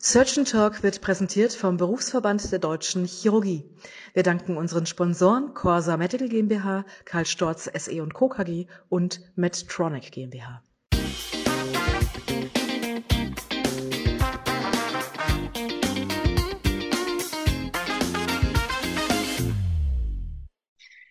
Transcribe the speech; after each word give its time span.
Surgeon 0.00 0.44
Talk 0.44 0.84
wird 0.84 1.00
präsentiert 1.00 1.52
vom 1.52 1.76
Berufsverband 1.76 2.52
der 2.52 2.60
Deutschen 2.60 3.04
Chirurgie. 3.04 3.64
Wir 4.14 4.22
danken 4.22 4.56
unseren 4.56 4.86
Sponsoren 4.86 5.54
Corsa 5.54 5.96
Medical 5.96 6.28
GmbH, 6.28 6.84
Karl 7.04 7.26
Storz 7.26 7.68
SE 7.74 8.00
und 8.00 8.14
Co. 8.14 8.28
KG 8.28 8.68
und 8.88 9.20
Medtronic 9.34 10.12
GmbH. 10.12 10.62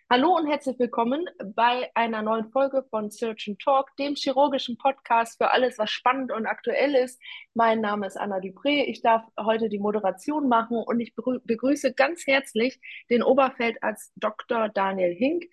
Hallo 0.09 0.37
und 0.37 0.47
herzlich 0.47 0.79
willkommen 0.79 1.25
bei 1.53 1.91
einer 1.93 2.21
neuen 2.21 2.49
Folge 2.49 2.81
von 2.89 3.11
Surgeon 3.11 3.57
Talk, 3.57 3.93
dem 3.97 4.15
chirurgischen 4.15 4.77
Podcast 4.77 5.37
für 5.37 5.51
alles, 5.51 5.77
was 5.77 5.91
spannend 5.91 6.31
und 6.31 6.45
aktuell 6.45 6.95
ist. 6.95 7.21
Mein 7.53 7.81
Name 7.81 8.07
ist 8.07 8.15
Anna 8.15 8.37
Dupré. 8.37 8.85
Ich 8.85 9.01
darf 9.01 9.25
heute 9.37 9.67
die 9.67 9.79
Moderation 9.79 10.47
machen 10.47 10.77
und 10.77 11.01
ich 11.01 11.13
begrüße 11.13 11.93
ganz 11.93 12.25
herzlich 12.25 12.79
den 13.09 13.21
Oberfeldarzt 13.21 14.13
Dr. 14.15 14.69
Daniel 14.69 15.13
Hink. 15.13 15.43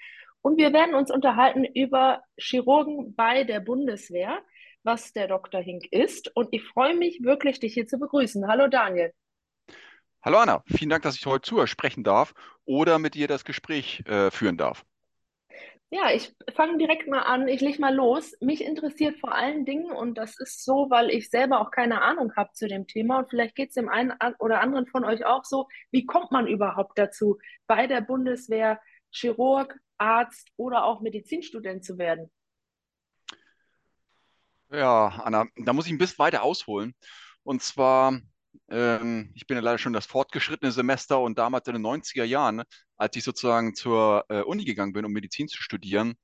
Und 0.40 0.56
wir 0.56 0.72
werden 0.72 0.94
uns 0.94 1.10
unterhalten 1.10 1.64
über 1.64 2.22
Chirurgen 2.36 3.16
bei 3.16 3.42
der 3.42 3.58
Bundeswehr, 3.58 4.38
was 4.84 5.12
der 5.12 5.27
Dr. 5.27 5.62
Hink 5.62 5.86
ist. 5.91 6.30
Und 6.36 6.50
ich 6.52 6.62
freue 6.62 6.94
mich 6.94 7.24
wirklich, 7.24 7.58
dich 7.58 7.74
hier 7.74 7.88
zu 7.88 7.98
begrüßen. 7.98 8.46
Hallo 8.46 8.68
Daniel. 8.68 9.12
Hallo 10.24 10.38
Anna, 10.38 10.62
vielen 10.64 10.88
Dank, 10.88 11.02
dass 11.02 11.16
ich 11.16 11.27
heute 11.27 11.42
zu 11.46 11.59
euch 11.59 11.69
sprechen 11.69 12.02
darf 12.02 12.33
oder 12.64 12.98
mit 12.98 13.14
dir 13.14 13.28
das 13.28 13.45
Gespräch 13.45 14.02
äh, 14.06 14.30
führen 14.30 14.56
darf. 14.56 14.83
Ja, 15.91 16.12
ich 16.12 16.34
fange 16.56 16.78
direkt 16.78 17.06
mal 17.09 17.20
an. 17.20 17.47
Ich 17.47 17.60
leg 17.60 17.78
mal 17.78 17.95
los. 17.95 18.33
Mich 18.41 18.64
interessiert 18.64 19.20
vor 19.20 19.34
allen 19.34 19.66
Dingen, 19.66 19.92
und 19.92 20.16
das 20.16 20.41
ist 20.41 20.64
so, 20.64 20.88
weil 20.88 21.10
ich 21.10 21.28
selber 21.28 21.60
auch 21.60 21.70
keine 21.70 22.00
Ahnung 22.00 22.33
habe 22.37 22.50
zu 22.55 22.66
dem 22.66 22.87
Thema, 22.87 23.19
und 23.19 23.28
vielleicht 23.28 23.55
geht 23.55 23.69
es 23.69 23.74
dem 23.74 23.91
einen 23.91 24.14
oder 24.38 24.62
anderen 24.62 24.87
von 24.87 25.05
euch 25.05 25.27
auch 25.27 25.45
so, 25.45 25.69
wie 25.91 26.06
kommt 26.06 26.33
man 26.33 26.47
überhaupt 26.47 26.98
dazu, 26.98 27.36
bei 27.66 27.86
der 27.86 28.00
Bundeswehr 28.00 28.81
Chirurg, 29.11 29.78
Arzt 29.98 30.48
oder 30.56 30.84
auch 30.84 31.03
Medizinstudent 31.03 31.84
zu 31.84 31.98
werden? 31.98 32.31
Ja, 34.70 35.09
Anna, 35.22 35.44
da 35.55 35.75
muss 35.75 35.84
ich 35.84 35.92
ein 35.92 35.98
bisschen 35.98 36.19
weiter 36.19 36.44
ausholen. 36.44 36.94
Und 37.42 37.62
zwar 37.62 38.19
ähm, 38.69 39.30
ich 39.34 39.47
bin 39.47 39.56
ja 39.56 39.62
leider 39.62 39.78
schon 39.78 39.92
das 39.92 40.06
fortgeschrittene 40.06 40.72
Semester 40.72 41.20
und 41.20 41.38
damals 41.38 41.66
in 41.69 41.74
den 41.74 41.83
90er 41.83 42.24
Jahren, 42.24 42.62
als 42.97 43.16
ich 43.16 43.24
sozusagen 43.24 43.74
zur 43.74 44.24
äh, 44.28 44.42
Uni 44.42 44.64
gegangen 44.64 44.92
bin, 44.92 45.05
um 45.05 45.12
Medizin 45.12 45.48
zu 45.48 45.62
studieren, 45.62 46.14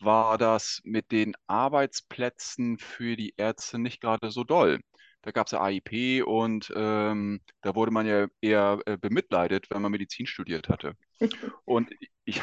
war 0.00 0.38
das 0.38 0.80
mit 0.84 1.12
den 1.12 1.34
Arbeitsplätzen 1.46 2.78
für 2.78 3.16
die 3.16 3.34
Ärzte 3.36 3.78
nicht 3.78 4.00
gerade 4.00 4.30
so 4.30 4.44
doll. 4.44 4.80
Da 5.22 5.30
gab 5.30 5.46
es 5.46 5.52
ja 5.52 5.62
AIP 5.62 6.24
und 6.26 6.72
ähm, 6.74 7.40
da 7.62 7.74
wurde 7.76 7.92
man 7.92 8.06
ja 8.06 8.26
eher 8.40 8.80
äh, 8.86 8.98
bemitleidet, 8.98 9.70
wenn 9.70 9.80
man 9.80 9.92
Medizin 9.92 10.26
studiert 10.26 10.68
hatte. 10.68 10.94
Und 11.64 11.90
ich, 12.24 12.42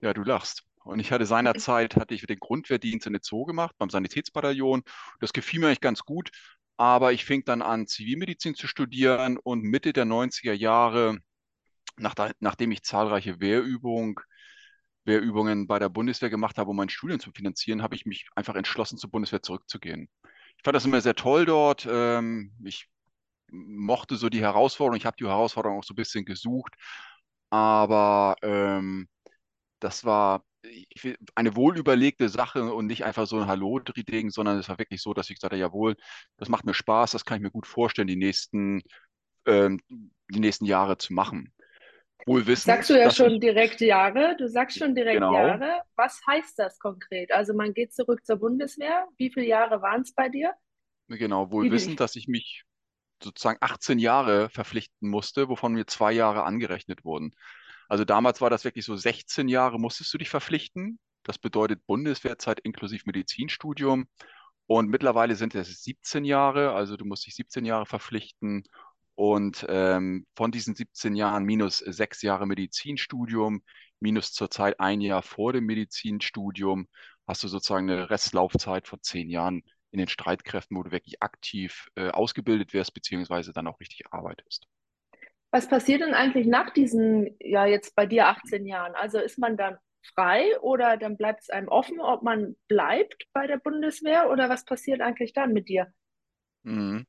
ja, 0.00 0.14
du 0.14 0.22
lachst. 0.22 0.64
Und 0.84 1.00
ich 1.00 1.12
hatte 1.12 1.26
seinerzeit, 1.26 1.96
hatte 1.96 2.14
ich 2.14 2.26
den 2.26 2.38
Grundwehrdienst 2.38 3.06
in 3.06 3.12
der 3.12 3.22
Zoo 3.24 3.44
gemacht, 3.44 3.74
beim 3.78 3.90
Sanitätsbataillon. 3.90 4.82
Das 5.20 5.32
gefiel 5.32 5.60
mir 5.60 5.68
eigentlich 5.68 5.80
ganz 5.80 6.00
gut, 6.00 6.30
aber 6.82 7.12
ich 7.12 7.24
fing 7.24 7.44
dann 7.44 7.62
an, 7.62 7.86
Zivilmedizin 7.86 8.56
zu 8.56 8.66
studieren 8.66 9.38
und 9.38 9.62
Mitte 9.62 9.92
der 9.92 10.04
90er 10.04 10.52
Jahre, 10.52 11.16
nach 11.96 12.16
nachdem 12.40 12.72
ich 12.72 12.82
zahlreiche 12.82 13.40
Wehrübungen, 13.40 14.16
Wehrübungen 15.04 15.68
bei 15.68 15.78
der 15.78 15.88
Bundeswehr 15.88 16.28
gemacht 16.28 16.58
habe, 16.58 16.70
um 16.70 16.76
mein 16.76 16.88
Studium 16.88 17.20
zu 17.20 17.30
finanzieren, 17.30 17.82
habe 17.84 17.94
ich 17.94 18.04
mich 18.04 18.26
einfach 18.34 18.56
entschlossen, 18.56 18.98
zur 18.98 19.12
Bundeswehr 19.12 19.42
zurückzugehen. 19.42 20.08
Ich 20.56 20.64
fand 20.64 20.74
das 20.74 20.84
immer 20.84 21.00
sehr 21.00 21.14
toll 21.14 21.46
dort. 21.46 21.86
Ähm, 21.88 22.52
ich 22.64 22.88
mochte 23.52 24.16
so 24.16 24.28
die 24.28 24.40
Herausforderung. 24.40 24.96
Ich 24.96 25.06
habe 25.06 25.16
die 25.16 25.26
Herausforderung 25.28 25.78
auch 25.78 25.84
so 25.84 25.92
ein 25.94 25.96
bisschen 25.96 26.24
gesucht. 26.24 26.74
Aber 27.50 28.34
ähm, 28.42 29.08
das 29.78 30.04
war 30.04 30.44
eine 31.34 31.56
wohlüberlegte 31.56 32.28
Sache 32.28 32.72
und 32.72 32.86
nicht 32.86 33.04
einfach 33.04 33.26
so 33.26 33.38
ein 33.38 33.46
Hallo-Ding, 33.46 34.30
sondern 34.30 34.58
es 34.58 34.68
war 34.68 34.78
wirklich 34.78 35.02
so, 35.02 35.14
dass 35.14 35.28
ich 35.30 35.36
gesagt 35.36 35.52
habe, 35.52 35.60
jawohl, 35.60 35.96
das 36.36 36.48
macht 36.48 36.64
mir 36.64 36.74
Spaß, 36.74 37.10
das 37.12 37.24
kann 37.24 37.36
ich 37.38 37.42
mir 37.42 37.50
gut 37.50 37.66
vorstellen, 37.66 38.08
die 38.08 38.16
nächsten, 38.16 38.82
ähm, 39.46 39.80
die 39.88 40.40
nächsten 40.40 40.64
Jahre 40.64 40.98
zu 40.98 41.12
machen. 41.12 41.52
Wohl 42.26 42.46
wissen, 42.46 42.66
sagst 42.66 42.90
du 42.90 42.98
ja 42.98 43.10
schon 43.10 43.40
direkt 43.40 43.80
Jahre, 43.80 44.36
du 44.38 44.48
sagst 44.48 44.78
schon 44.78 44.94
direkt 44.94 45.16
genau. 45.16 45.34
Jahre. 45.34 45.82
Was 45.96 46.20
heißt 46.26 46.58
das 46.58 46.78
konkret? 46.78 47.32
Also 47.32 47.52
man 47.52 47.74
geht 47.74 47.92
zurück 47.92 48.24
zur 48.24 48.36
Bundeswehr. 48.36 49.08
Wie 49.16 49.30
viele 49.30 49.46
Jahre 49.46 49.82
waren 49.82 50.02
es 50.02 50.12
bei 50.12 50.28
dir? 50.28 50.54
Genau, 51.08 51.50
wohl 51.50 51.70
wissen, 51.70 51.96
dass 51.96 52.14
ich 52.14 52.28
mich 52.28 52.62
sozusagen 53.22 53.58
18 53.60 53.98
Jahre 53.98 54.48
verpflichten 54.50 55.08
musste, 55.08 55.48
wovon 55.48 55.72
mir 55.72 55.86
zwei 55.86 56.12
Jahre 56.12 56.44
angerechnet 56.44 57.04
wurden. 57.04 57.34
Also 57.92 58.06
damals 58.06 58.40
war 58.40 58.48
das 58.48 58.64
wirklich 58.64 58.86
so 58.86 58.96
16 58.96 59.48
Jahre 59.48 59.78
musstest 59.78 60.14
du 60.14 60.16
dich 60.16 60.30
verpflichten. 60.30 60.98
Das 61.24 61.36
bedeutet 61.36 61.84
Bundeswehrzeit 61.86 62.58
inklusive 62.60 63.02
Medizinstudium. 63.04 64.08
Und 64.66 64.88
mittlerweile 64.88 65.36
sind 65.36 65.54
es 65.54 65.82
17 65.82 66.24
Jahre, 66.24 66.72
also 66.72 66.96
du 66.96 67.04
musst 67.04 67.26
dich 67.26 67.34
17 67.34 67.66
Jahre 67.66 67.84
verpflichten. 67.84 68.64
Und 69.14 69.66
ähm, 69.68 70.26
von 70.34 70.50
diesen 70.50 70.74
17 70.74 71.16
Jahren 71.16 71.44
minus 71.44 71.80
sechs 71.80 72.22
Jahre 72.22 72.46
Medizinstudium, 72.46 73.62
minus 74.00 74.32
zurzeit 74.32 74.80
ein 74.80 75.02
Jahr 75.02 75.20
vor 75.20 75.52
dem 75.52 75.66
Medizinstudium, 75.66 76.88
hast 77.26 77.42
du 77.42 77.48
sozusagen 77.48 77.90
eine 77.90 78.08
Restlaufzeit 78.08 78.88
von 78.88 79.02
zehn 79.02 79.28
Jahren 79.28 79.64
in 79.90 79.98
den 79.98 80.08
Streitkräften, 80.08 80.78
wo 80.78 80.82
du 80.82 80.92
wirklich 80.92 81.22
aktiv 81.22 81.90
äh, 81.96 82.08
ausgebildet 82.08 82.72
wirst, 82.72 82.94
beziehungsweise 82.94 83.52
dann 83.52 83.66
auch 83.66 83.80
richtig 83.80 84.06
arbeitest. 84.10 84.66
Was 85.52 85.68
passiert 85.68 86.00
denn 86.00 86.14
eigentlich 86.14 86.46
nach 86.46 86.70
diesen, 86.70 87.36
ja, 87.38 87.66
jetzt 87.66 87.94
bei 87.94 88.06
dir 88.06 88.26
18 88.28 88.66
Jahren? 88.66 88.94
Also 88.94 89.18
ist 89.18 89.38
man 89.38 89.56
dann 89.56 89.76
frei 90.14 90.58
oder 90.60 90.96
dann 90.96 91.16
bleibt 91.16 91.42
es 91.42 91.50
einem 91.50 91.68
offen, 91.68 92.00
ob 92.00 92.22
man 92.22 92.56
bleibt 92.68 93.26
bei 93.34 93.46
der 93.46 93.58
Bundeswehr 93.58 94.30
oder 94.30 94.48
was 94.48 94.64
passiert 94.64 95.02
eigentlich 95.02 95.34
dann 95.34 95.52
mit 95.52 95.68
dir? 95.68 95.92
Mhm. 96.62 97.06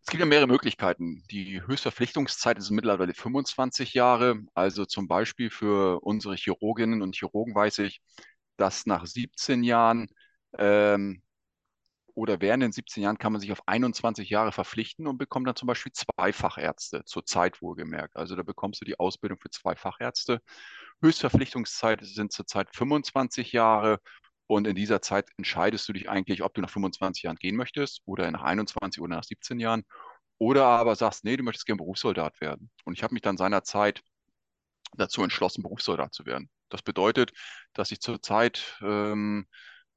Es 0.00 0.10
gibt 0.10 0.20
ja 0.20 0.26
mehrere 0.26 0.48
Möglichkeiten. 0.48 1.22
Die 1.30 1.62
Höchstverpflichtungszeit 1.66 2.58
ist 2.58 2.70
mittlerweile 2.70 3.14
25 3.14 3.94
Jahre. 3.94 4.42
Also 4.52 4.84
zum 4.84 5.08
Beispiel 5.08 5.48
für 5.48 6.00
unsere 6.02 6.34
Chirurginnen 6.34 7.00
und 7.02 7.16
Chirurgen 7.16 7.54
weiß 7.54 7.78
ich, 7.78 8.02
dass 8.56 8.84
nach 8.84 9.06
17 9.06 9.62
Jahren 9.62 10.08
ähm, 10.58 11.22
oder 12.14 12.40
während 12.40 12.62
den 12.62 12.72
17 12.72 13.02
Jahren 13.02 13.18
kann 13.18 13.32
man 13.32 13.40
sich 13.40 13.50
auf 13.52 13.66
21 13.66 14.30
Jahre 14.30 14.52
verpflichten 14.52 15.06
und 15.06 15.18
bekommt 15.18 15.48
dann 15.48 15.56
zum 15.56 15.66
Beispiel 15.66 15.92
zwei 15.92 16.32
Fachärzte, 16.32 17.04
zur 17.04 17.26
Zeit 17.26 17.60
wohlgemerkt. 17.60 18.16
Also 18.16 18.36
da 18.36 18.42
bekommst 18.42 18.80
du 18.80 18.84
die 18.84 18.98
Ausbildung 18.98 19.38
für 19.40 19.50
zwei 19.50 19.74
Fachärzte. 19.74 20.40
Höchstverpflichtungszeit 21.02 22.00
sind 22.04 22.32
zurzeit 22.32 22.68
25 22.74 23.52
Jahre 23.52 23.98
und 24.46 24.66
in 24.66 24.76
dieser 24.76 25.02
Zeit 25.02 25.28
entscheidest 25.38 25.88
du 25.88 25.92
dich 25.92 26.08
eigentlich, 26.08 26.42
ob 26.42 26.54
du 26.54 26.60
nach 26.60 26.70
25 26.70 27.24
Jahren 27.24 27.36
gehen 27.36 27.56
möchtest 27.56 28.02
oder 28.04 28.30
nach 28.30 28.42
21 28.42 29.02
oder 29.02 29.16
nach 29.16 29.24
17 29.24 29.58
Jahren. 29.58 29.84
Oder 30.38 30.66
aber 30.66 30.96
sagst, 30.96 31.24
nee, 31.24 31.36
du 31.36 31.42
möchtest 31.44 31.66
gerne 31.66 31.78
Berufssoldat 31.78 32.40
werden. 32.40 32.70
Und 32.84 32.94
ich 32.94 33.02
habe 33.02 33.14
mich 33.14 33.22
dann 33.22 33.36
seinerzeit 33.36 34.02
dazu 34.96 35.22
entschlossen, 35.22 35.62
Berufssoldat 35.62 36.12
zu 36.12 36.26
werden. 36.26 36.50
Das 36.68 36.82
bedeutet, 36.82 37.32
dass 37.72 37.90
ich 37.90 38.00
zurzeit 38.00 38.76
ähm, 38.82 39.46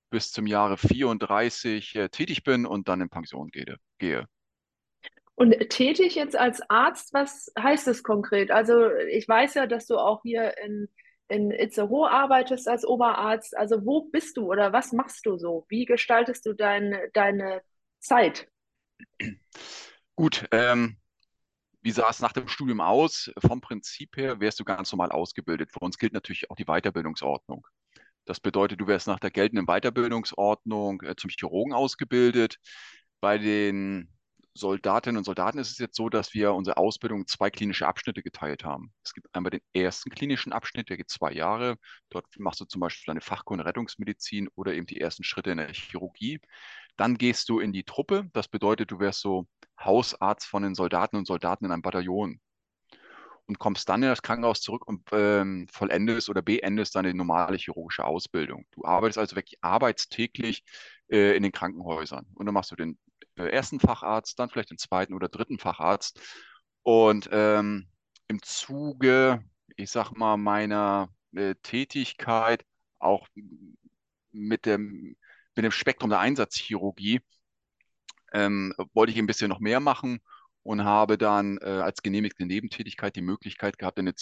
bis 0.10 0.32
zum 0.32 0.48
Jahre 0.48 0.78
34 0.78 1.96
äh, 1.96 2.10
tätig 2.10 2.44
bin 2.44 2.66
und 2.66 2.88
dann 2.88 3.02
in 3.02 3.10
Pension 3.10 3.50
gehe. 3.50 3.78
gehe. 3.98 4.28
Und 5.36 5.54
tätig 5.70 6.16
jetzt 6.16 6.36
als 6.36 6.62
Arzt, 6.70 7.14
was 7.14 7.52
heißt 7.60 7.86
das 7.86 8.02
konkret? 8.02 8.50
Also 8.50 8.90
ich 9.12 9.28
weiß 9.28 9.54
ja, 9.54 9.68
dass 9.68 9.86
du 9.86 9.98
auch 9.98 10.24
hier 10.24 10.58
in, 10.58 10.90
in 11.28 11.52
Itzehoe 11.52 12.10
arbeitest 12.10 12.68
als 12.68 12.86
Oberarzt. 12.86 13.56
Also 13.56 13.86
wo 13.86 14.10
bist 14.10 14.38
du 14.38 14.52
oder 14.52 14.74
was 14.74 14.94
machst 14.94 15.26
du 15.28 15.38
so? 15.38 15.66
Wie 15.70 15.86
gestaltest 15.86 16.46
du 16.46 16.54
dein, 16.54 16.98
deine 17.14 17.62
Zeit? 18.00 18.50
Gut, 20.16 20.48
ähm, 20.52 20.98
wie 21.82 21.92
sah 21.92 22.10
es 22.10 22.20
nach 22.20 22.34
dem 22.34 22.48
Studium 22.48 22.82
aus? 22.82 23.32
Vom 23.38 23.62
Prinzip 23.62 24.18
her 24.18 24.40
wärst 24.40 24.60
du 24.60 24.64
ganz 24.64 24.92
normal 24.92 25.12
ausgebildet. 25.12 25.72
Für 25.72 25.80
uns 25.80 26.00
gilt 26.00 26.14
natürlich 26.14 26.50
auch 26.50 26.56
die 26.56 26.66
Weiterbildungsordnung. 26.66 27.68
Das 28.28 28.42
bedeutet, 28.42 28.82
du 28.82 28.88
wärst 28.88 29.08
nach 29.08 29.20
der 29.20 29.32
geltenden 29.32 29.68
Weiterbildungsordnung 29.68 31.02
äh, 31.02 31.16
zum 31.16 31.30
Chirurgen 31.30 31.74
ausgebildet. 31.74 32.58
Bei 33.22 33.38
den 33.38 34.14
Soldatinnen 34.54 35.18
und 35.18 35.24
Soldaten 35.24 35.60
ist 35.60 35.72
es 35.72 35.78
jetzt 35.78 35.96
so, 35.96 36.10
dass 36.10 36.34
wir 36.34 36.54
unsere 36.54 36.76
Ausbildung 36.76 37.22
in 37.22 37.28
zwei 37.28 37.50
klinische 37.50 37.88
Abschnitte 37.88 38.22
geteilt 38.22 38.66
haben. 38.66 38.92
Es 39.02 39.14
gibt 39.14 39.34
einmal 39.34 39.52
den 39.52 39.62
ersten 39.74 40.10
klinischen 40.10 40.52
Abschnitt, 40.52 40.90
der 40.90 40.98
geht 40.98 41.10
zwei 41.10 41.32
Jahre. 41.32 41.78
Dort 42.10 42.26
machst 42.38 42.60
du 42.60 42.66
zum 42.66 42.82
Beispiel 42.82 43.06
deine 43.08 43.22
Fachkunde 43.22 43.64
Rettungsmedizin 43.64 44.50
oder 44.56 44.74
eben 44.74 44.88
die 44.88 45.00
ersten 45.00 45.24
Schritte 45.24 45.52
in 45.52 45.58
der 45.58 45.72
Chirurgie. 45.74 46.42
Dann 46.98 47.18
gehst 47.18 47.48
du 47.48 47.60
in 47.60 47.72
die 47.72 47.84
Truppe. 47.86 48.30
Das 48.34 48.50
bedeutet, 48.50 48.92
du 48.92 49.00
wärst 49.00 49.22
so 49.22 49.48
Hausarzt 49.80 50.48
von 50.48 50.64
den 50.64 50.76
Soldaten 50.76 51.16
und 51.16 51.28
Soldaten 51.28 51.64
in 51.64 51.72
einem 51.72 51.82
Bataillon 51.82 52.42
und 53.48 53.60
kommst 53.60 53.88
dann 53.90 54.04
in 54.04 54.10
das 54.10 54.22
Krankenhaus 54.22 54.62
zurück 54.62 54.86
und 54.88 55.04
ähm, 55.12 55.68
vollendest 55.72 56.30
oder 56.30 56.42
beendest 56.42 56.96
deine 56.96 57.14
normale 57.14 57.58
chirurgische 57.58 58.06
Ausbildung. 58.06 58.66
Du 58.72 58.84
arbeitest 58.86 59.18
also 59.18 59.36
wirklich 59.36 59.58
arbeitstäglich 59.62 60.64
äh, 61.10 61.36
in 61.36 61.44
den 61.44 61.52
Krankenhäusern 61.52 62.28
und 62.36 62.46
dann 62.46 62.54
machst 62.54 62.72
du 62.72 62.76
den 62.76 62.98
ersten 63.36 63.80
Facharzt, 63.80 64.40
dann 64.40 64.50
vielleicht 64.50 64.72
den 64.72 64.78
zweiten 64.78 65.14
oder 65.14 65.30
dritten 65.30 65.60
Facharzt. 65.60 66.20
Und 66.84 67.30
ähm, 67.32 67.88
im 68.28 68.42
Zuge, 68.42 69.44
ich 69.76 69.92
sag 69.92 70.12
mal, 70.12 70.38
meiner 70.38 71.10
äh, 71.34 71.56
Tätigkeit, 71.62 72.66
auch 73.00 73.28
mit 74.32 74.66
dem, 74.66 75.16
mit 75.56 75.66
dem 75.66 75.72
Spektrum 75.72 76.10
der 76.10 76.20
Einsatzchirurgie, 76.20 77.22
ähm, 78.34 78.74
wollte 78.94 79.12
ich 79.12 79.20
ein 79.20 79.28
bisschen 79.28 79.50
noch 79.50 79.60
mehr 79.60 79.80
machen 79.80 80.20
und 80.68 80.84
habe 80.84 81.18
dann 81.18 81.58
äh, 81.62 81.66
als 81.66 82.04
genehmigte 82.04 82.46
Nebentätigkeit 82.46 83.16
die 83.16 83.22
Möglichkeit 83.22 83.80
gehabt, 83.80 84.00
in 84.00 84.06
der 84.06 84.16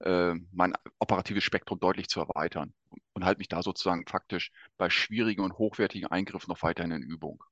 äh, 0.00 0.34
mein 0.52 0.74
operatives 0.98 1.44
Spektrum 1.44 1.80
deutlich 1.80 2.08
zu 2.08 2.20
erweitern 2.20 2.74
und 3.14 3.24
halte 3.24 3.38
mich 3.38 3.48
da 3.48 3.62
sozusagen 3.62 4.06
faktisch 4.06 4.52
bei 4.76 4.90
schwierigen 4.90 5.40
und 5.40 5.56
hochwertigen 5.56 6.10
Eingriffen 6.10 6.50
noch 6.50 6.62
weiterhin 6.62 6.92
in 6.92 7.02
Übung. 7.02 7.42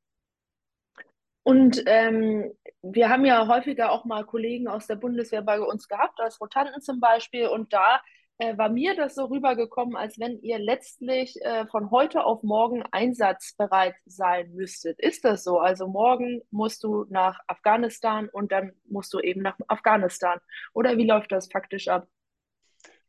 Und 1.44 1.82
ähm, 1.86 2.52
wir 2.82 3.08
haben 3.08 3.24
ja 3.24 3.46
häufiger 3.48 3.90
auch 3.90 4.04
mal 4.04 4.26
Kollegen 4.26 4.68
aus 4.68 4.86
der 4.86 4.96
Bundeswehr 4.96 5.40
bei 5.40 5.58
uns 5.58 5.88
gehabt, 5.88 6.20
als 6.20 6.38
Rotanten 6.42 6.82
zum 6.82 7.00
Beispiel. 7.00 7.46
Und 7.46 7.72
da 7.72 8.02
äh, 8.38 8.56
war 8.58 8.68
mir 8.68 8.96
das 8.96 9.14
so 9.14 9.26
rübergekommen, 9.26 9.96
als 9.96 10.18
wenn 10.18 10.40
ihr 10.40 10.58
letztlich 10.58 11.40
äh, 11.42 11.66
von 11.66 11.90
heute 11.90 12.24
auf 12.24 12.42
morgen 12.42 12.82
einsatzbereit 12.90 13.94
sein 14.06 14.52
müsstet. 14.54 14.98
Ist 15.00 15.24
das 15.24 15.44
so? 15.44 15.58
Also 15.58 15.86
morgen 15.86 16.42
musst 16.50 16.82
du 16.84 17.06
nach 17.10 17.38
Afghanistan 17.46 18.28
und 18.28 18.52
dann 18.52 18.72
musst 18.88 19.12
du 19.14 19.20
eben 19.20 19.42
nach 19.42 19.58
Afghanistan. 19.68 20.40
Oder 20.72 20.96
wie 20.96 21.06
läuft 21.06 21.32
das 21.32 21.48
faktisch 21.50 21.88
ab? 21.88 22.08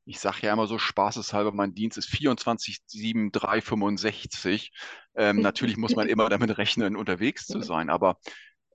ich 0.06 0.20
sage 0.20 0.42
ja 0.44 0.54
immer 0.54 0.68
so 0.68 0.78
spaßeshalber, 0.78 1.52
mein 1.52 1.74
Dienst 1.74 1.98
ist 1.98 2.10
24-7, 2.10 3.32
365. 3.32 4.72
Ähm, 5.16 5.42
natürlich 5.42 5.78
muss 5.78 5.96
man 5.96 6.08
immer 6.10 6.30
damit 6.30 6.58
rechnen, 6.58 6.96
unterwegs 6.96 7.48
zu 7.48 7.62
sein. 7.62 7.90
Aber 7.90 8.20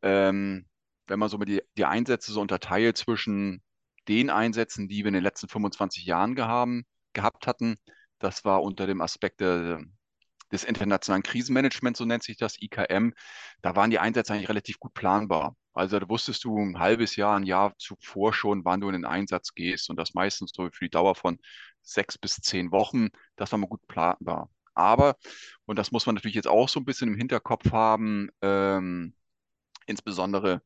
ähm, 0.02 0.66
wenn 1.06 1.18
man 1.18 1.28
so 1.28 1.38
mit 1.38 1.48
die, 1.48 1.62
die 1.78 1.84
Einsätze 1.84 2.32
so 2.32 2.40
unterteilt 2.40 2.96
zwischen 2.96 3.62
den 4.10 4.28
Einsätzen, 4.28 4.88
die 4.88 5.04
wir 5.04 5.08
in 5.08 5.14
den 5.14 5.22
letzten 5.22 5.48
25 5.48 6.04
Jahren 6.04 6.34
gehaben, 6.34 6.84
gehabt 7.12 7.46
hatten, 7.46 7.76
das 8.18 8.44
war 8.44 8.62
unter 8.62 8.86
dem 8.86 9.00
Aspekt 9.00 9.40
der, 9.40 9.80
des 10.50 10.64
internationalen 10.64 11.22
Krisenmanagements, 11.22 11.98
so 11.98 12.04
nennt 12.04 12.24
sich 12.24 12.36
das, 12.36 12.60
IKM, 12.60 13.12
da 13.62 13.76
waren 13.76 13.90
die 13.90 14.00
Einsätze 14.00 14.32
eigentlich 14.32 14.48
relativ 14.48 14.80
gut 14.80 14.94
planbar. 14.94 15.56
Also 15.72 16.00
da 16.00 16.08
wusstest 16.08 16.42
du 16.42 16.58
ein 16.58 16.80
halbes 16.80 17.14
Jahr, 17.14 17.36
ein 17.36 17.44
Jahr 17.44 17.72
zuvor 17.78 18.34
schon, 18.34 18.64
wann 18.64 18.80
du 18.80 18.88
in 18.88 18.94
den 18.94 19.04
Einsatz 19.04 19.54
gehst 19.54 19.88
und 19.88 19.96
das 19.96 20.14
meistens 20.14 20.50
so 20.52 20.68
für 20.72 20.84
die 20.86 20.90
Dauer 20.90 21.14
von 21.14 21.38
sechs 21.82 22.18
bis 22.18 22.34
zehn 22.36 22.72
Wochen. 22.72 23.08
Das 23.36 23.52
war 23.52 23.58
mal 23.60 23.68
gut 23.68 23.86
planbar. 23.86 24.50
Aber, 24.74 25.16
und 25.66 25.78
das 25.78 25.92
muss 25.92 26.06
man 26.06 26.16
natürlich 26.16 26.34
jetzt 26.34 26.48
auch 26.48 26.68
so 26.68 26.80
ein 26.80 26.84
bisschen 26.84 27.08
im 27.08 27.16
Hinterkopf 27.16 27.70
haben, 27.70 28.28
ähm, 28.42 29.14
insbesondere 29.86 30.62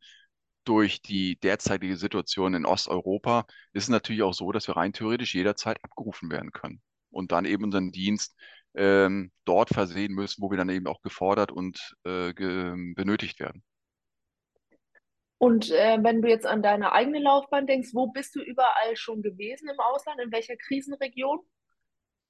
durch 0.65 1.03
die 1.03 1.39
derzeitige 1.41 1.97
Situation 1.97 2.55
in 2.55 2.67
Osteuropa, 2.67 3.47
ist 3.73 3.85
es 3.85 3.89
natürlich 3.89 4.23
auch 4.23 4.35
so, 4.35 4.53
dass 4.53 4.67
wir 4.67 4.77
rein 4.77 4.93
theoretisch 4.93 5.35
jederzeit 5.35 5.79
abgerufen 5.83 6.31
werden 6.31 6.53
können 6.53 6.81
und 7.11 7.33
dann 7.33 7.45
eben 7.45 7.65
unseren 7.65 7.93
Dienst 7.93 8.37
ähm, 8.75 9.31
dort 9.45 9.71
versehen 9.71 10.13
müssen, 10.13 10.43
wo 10.43 10.51
wir 10.51 10.59
dann 10.59 10.69
eben 10.69 10.87
auch 10.87 11.01
gefordert 11.03 11.53
und 11.53 11.97
äh, 12.05 12.33
benötigt 12.33 13.39
werden. 13.41 13.63
Und 15.39 15.71
äh, 15.71 15.99
wenn 16.03 16.23
du 16.23 16.29
jetzt 16.29 16.47
an 16.47 16.63
deine 16.63 16.93
eigene 16.93 17.21
Laufbahn 17.21 17.67
denkst, 17.67 17.91
wo 17.93 18.07
bist 18.07 18.35
du 18.35 18.41
überall 18.41 18.97
schon 18.97 19.23
gewesen 19.23 19.69
im 19.69 19.79
Ausland? 19.79 20.21
In 20.21 20.33
welcher 20.33 20.57
Krisenregion? 20.57 21.41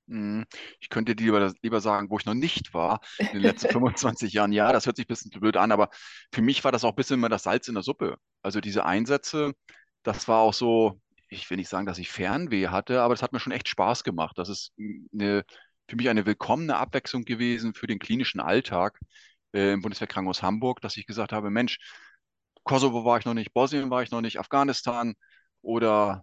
Hm, 0.08 0.44
ich 0.80 0.90
könnte 0.90 1.16
dir 1.16 1.24
lieber, 1.24 1.52
lieber 1.62 1.80
sagen, 1.80 2.10
wo 2.10 2.18
ich 2.18 2.26
noch 2.26 2.34
nicht 2.34 2.74
war 2.74 3.00
in 3.30 3.38
den 3.38 3.44
letzten 3.44 3.68
25 3.70 4.32
Jahren. 4.34 4.52
Ja, 4.52 4.72
das 4.72 4.86
hört 4.86 4.96
sich 4.96 5.06
ein 5.06 5.08
bisschen 5.08 5.30
blöd 5.30 5.56
an, 5.56 5.72
aber 5.72 5.88
für 6.32 6.42
mich 6.42 6.62
war 6.64 6.72
das 6.72 6.84
auch 6.84 6.90
ein 6.90 6.96
bisschen 6.96 7.14
immer 7.18 7.28
das 7.30 7.44
Salz 7.44 7.68
in 7.68 7.74
der 7.74 7.82
Suppe. 7.82 8.16
Also 8.42 8.60
diese 8.60 8.84
Einsätze, 8.84 9.54
das 10.02 10.28
war 10.28 10.40
auch 10.40 10.52
so, 10.52 11.00
ich 11.28 11.48
will 11.48 11.56
nicht 11.56 11.70
sagen, 11.70 11.86
dass 11.86 11.98
ich 11.98 12.10
Fernweh 12.10 12.68
hatte, 12.68 13.00
aber 13.00 13.14
das 13.14 13.22
hat 13.22 13.32
mir 13.32 13.40
schon 13.40 13.52
echt 13.52 13.68
Spaß 13.68 14.04
gemacht. 14.04 14.36
Das 14.36 14.48
ist 14.50 14.72
eine, 15.12 15.44
für 15.88 15.96
mich 15.96 16.08
eine 16.10 16.26
willkommene 16.26 16.76
Abwechslung 16.76 17.24
gewesen 17.24 17.72
für 17.74 17.86
den 17.86 17.98
klinischen 17.98 18.40
Alltag 18.40 18.98
äh, 19.54 19.72
im 19.72 19.80
Bundeswehrkrankenhaus 19.82 20.42
Hamburg, 20.42 20.80
dass 20.82 20.96
ich 20.98 21.06
gesagt 21.06 21.32
habe, 21.32 21.50
Mensch, 21.50 21.78
Kosovo 22.64 23.04
war 23.04 23.18
ich 23.18 23.24
noch 23.24 23.34
nicht, 23.34 23.52
Bosnien 23.52 23.90
war 23.90 24.02
ich 24.02 24.10
noch 24.10 24.20
nicht, 24.20 24.38
Afghanistan 24.38 25.14
oder 25.62 26.22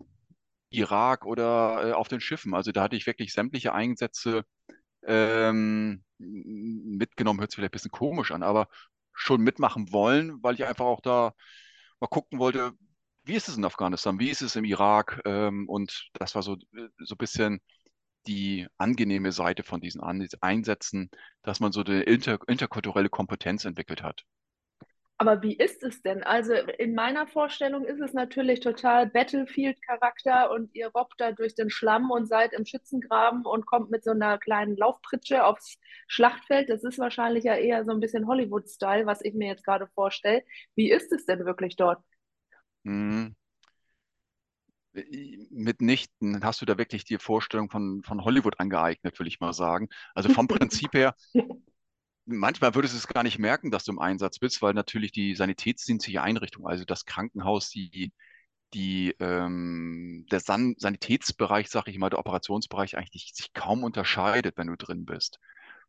Irak 0.72 1.26
oder 1.26 1.90
äh, 1.90 1.92
auf 1.94 2.08
den 2.08 2.22
Schiffen. 2.22 2.54
Also 2.56 2.72
da 2.72 2.84
hatte 2.84 2.96
ich 2.96 3.08
wirklich 3.08 3.34
sämtliche 3.34 3.74
Einsätze 3.74 4.44
ähm, 5.06 6.04
mitgenommen, 6.18 7.40
hört 7.40 7.52
sich 7.52 7.58
vielleicht 7.58 7.74
ein 7.74 7.78
bisschen 7.78 7.92
komisch 7.92 8.32
an, 8.32 8.44
aber 8.44 8.68
schon 9.14 9.42
mitmachen 9.42 9.92
wollen, 9.92 10.42
weil 10.44 10.56
ich 10.56 10.66
einfach 10.66 10.86
auch 10.86 11.02
da 11.02 11.34
mal 12.00 12.08
gucken 12.08 12.40
wollte, 12.40 12.74
wie 13.24 13.36
ist 13.36 13.50
es 13.50 13.58
in 13.58 13.66
Afghanistan, 13.66 14.20
wie 14.20 14.30
ist 14.30 14.42
es 14.42 14.56
im 14.56 14.66
Irak? 14.66 15.22
Ähm, 15.26 15.68
und 15.70 16.10
das 16.14 16.36
war 16.36 16.44
so, 16.44 16.58
so 17.00 17.16
ein 17.16 17.18
bisschen 17.18 17.62
die 18.28 18.68
angenehme 18.78 19.32
Seite 19.32 19.64
von 19.64 19.82
diesen 19.82 20.02
Einsätzen, 20.02 21.10
dass 21.44 21.60
man 21.60 21.72
so 21.72 21.84
eine 21.84 22.04
inter 22.04 22.40
interkulturelle 22.48 23.10
Kompetenz 23.10 23.66
entwickelt 23.66 24.04
hat. 24.04 24.24
Aber 25.22 25.44
wie 25.44 25.54
ist 25.54 25.84
es 25.84 26.02
denn? 26.02 26.24
Also 26.24 26.54
in 26.56 26.96
meiner 26.96 27.28
Vorstellung 27.28 27.86
ist 27.86 28.02
es 28.02 28.12
natürlich 28.12 28.60
total 28.60 29.06
Battlefield-Charakter 29.06 30.50
und 30.50 30.74
ihr 30.74 30.88
robbt 30.88 31.14
da 31.22 31.32
durch 31.32 31.54
den 31.54 31.70
Schlamm 31.70 32.10
und 32.10 32.26
seid 32.26 32.54
im 32.54 32.66
Schützengraben 32.66 33.46
und 33.46 33.68
kommt 33.68 33.92
mit 33.92 34.04
so 34.04 34.10
einer 34.10 34.40
kleinen 34.40 34.76
Laufpritsche 34.76 35.46
aufs 35.46 35.78
Schlachtfeld. 36.08 36.70
Das 36.70 36.84
ist 36.84 36.98
wahrscheinlich 36.98 37.44
ja 37.44 37.54
eher 37.54 37.86
so 37.86 37.92
ein 37.92 38.00
bisschen 38.00 38.26
Hollywood-Style, 38.26 39.06
was 39.06 39.22
ich 39.22 39.36
mir 39.36 39.48
jetzt 39.48 39.64
gerade 39.64 39.86
vorstelle. 39.94 40.42
Wie 40.74 40.90
ist 40.90 41.12
es 41.12 41.28
denn 41.28 41.46
wirklich 41.46 41.76
dort? 41.76 42.04
Hm. 42.84 43.36
Mitnichten 45.52 46.44
hast 46.44 46.62
du 46.62 46.66
da 46.66 46.80
wirklich 46.80 47.06
die 47.06 47.20
Vorstellung 47.20 47.70
von, 47.70 48.02
von 48.02 48.26
Hollywood 48.26 48.60
angeeignet, 48.60 49.20
will 49.20 49.28
ich 49.28 49.40
mal 49.40 49.54
sagen. 49.54 49.88
Also 50.16 50.30
vom 50.30 50.48
Prinzip 50.48 50.96
her 50.96 51.14
manchmal 52.31 52.75
würdest 52.75 52.94
du 52.94 52.98
es 52.98 53.07
gar 53.07 53.24
nicht 53.24 53.39
merken, 53.39 53.72
dass 53.72 53.86
du 53.86 53.92
im 53.92 54.00
Einsatz 54.00 54.39
bist, 54.39 54.62
weil 54.62 54.74
natürlich 54.74 55.12
die 55.12 55.36
sanitätsdienstliche 55.36 56.22
Einrichtung, 56.22 56.68
also 56.68 56.86
das 56.86 57.06
Krankenhaus, 57.06 57.69
die, 57.69 58.12
die, 58.74 59.16
ähm, 59.19 60.25
der 60.31 60.39
San 60.39 60.75
Sanitätsbereich, 60.78 61.69
sag 61.69 61.88
ich 61.88 61.98
mal, 61.98 62.10
der 62.10 62.19
Operationsbereich 62.19 62.98
eigentlich 62.98 63.31
sich 63.33 63.54
kaum 63.54 63.83
unterscheidet, 63.83 64.57
wenn 64.57 64.68
du 64.68 64.78
drin 64.78 65.06
bist. 65.06 65.39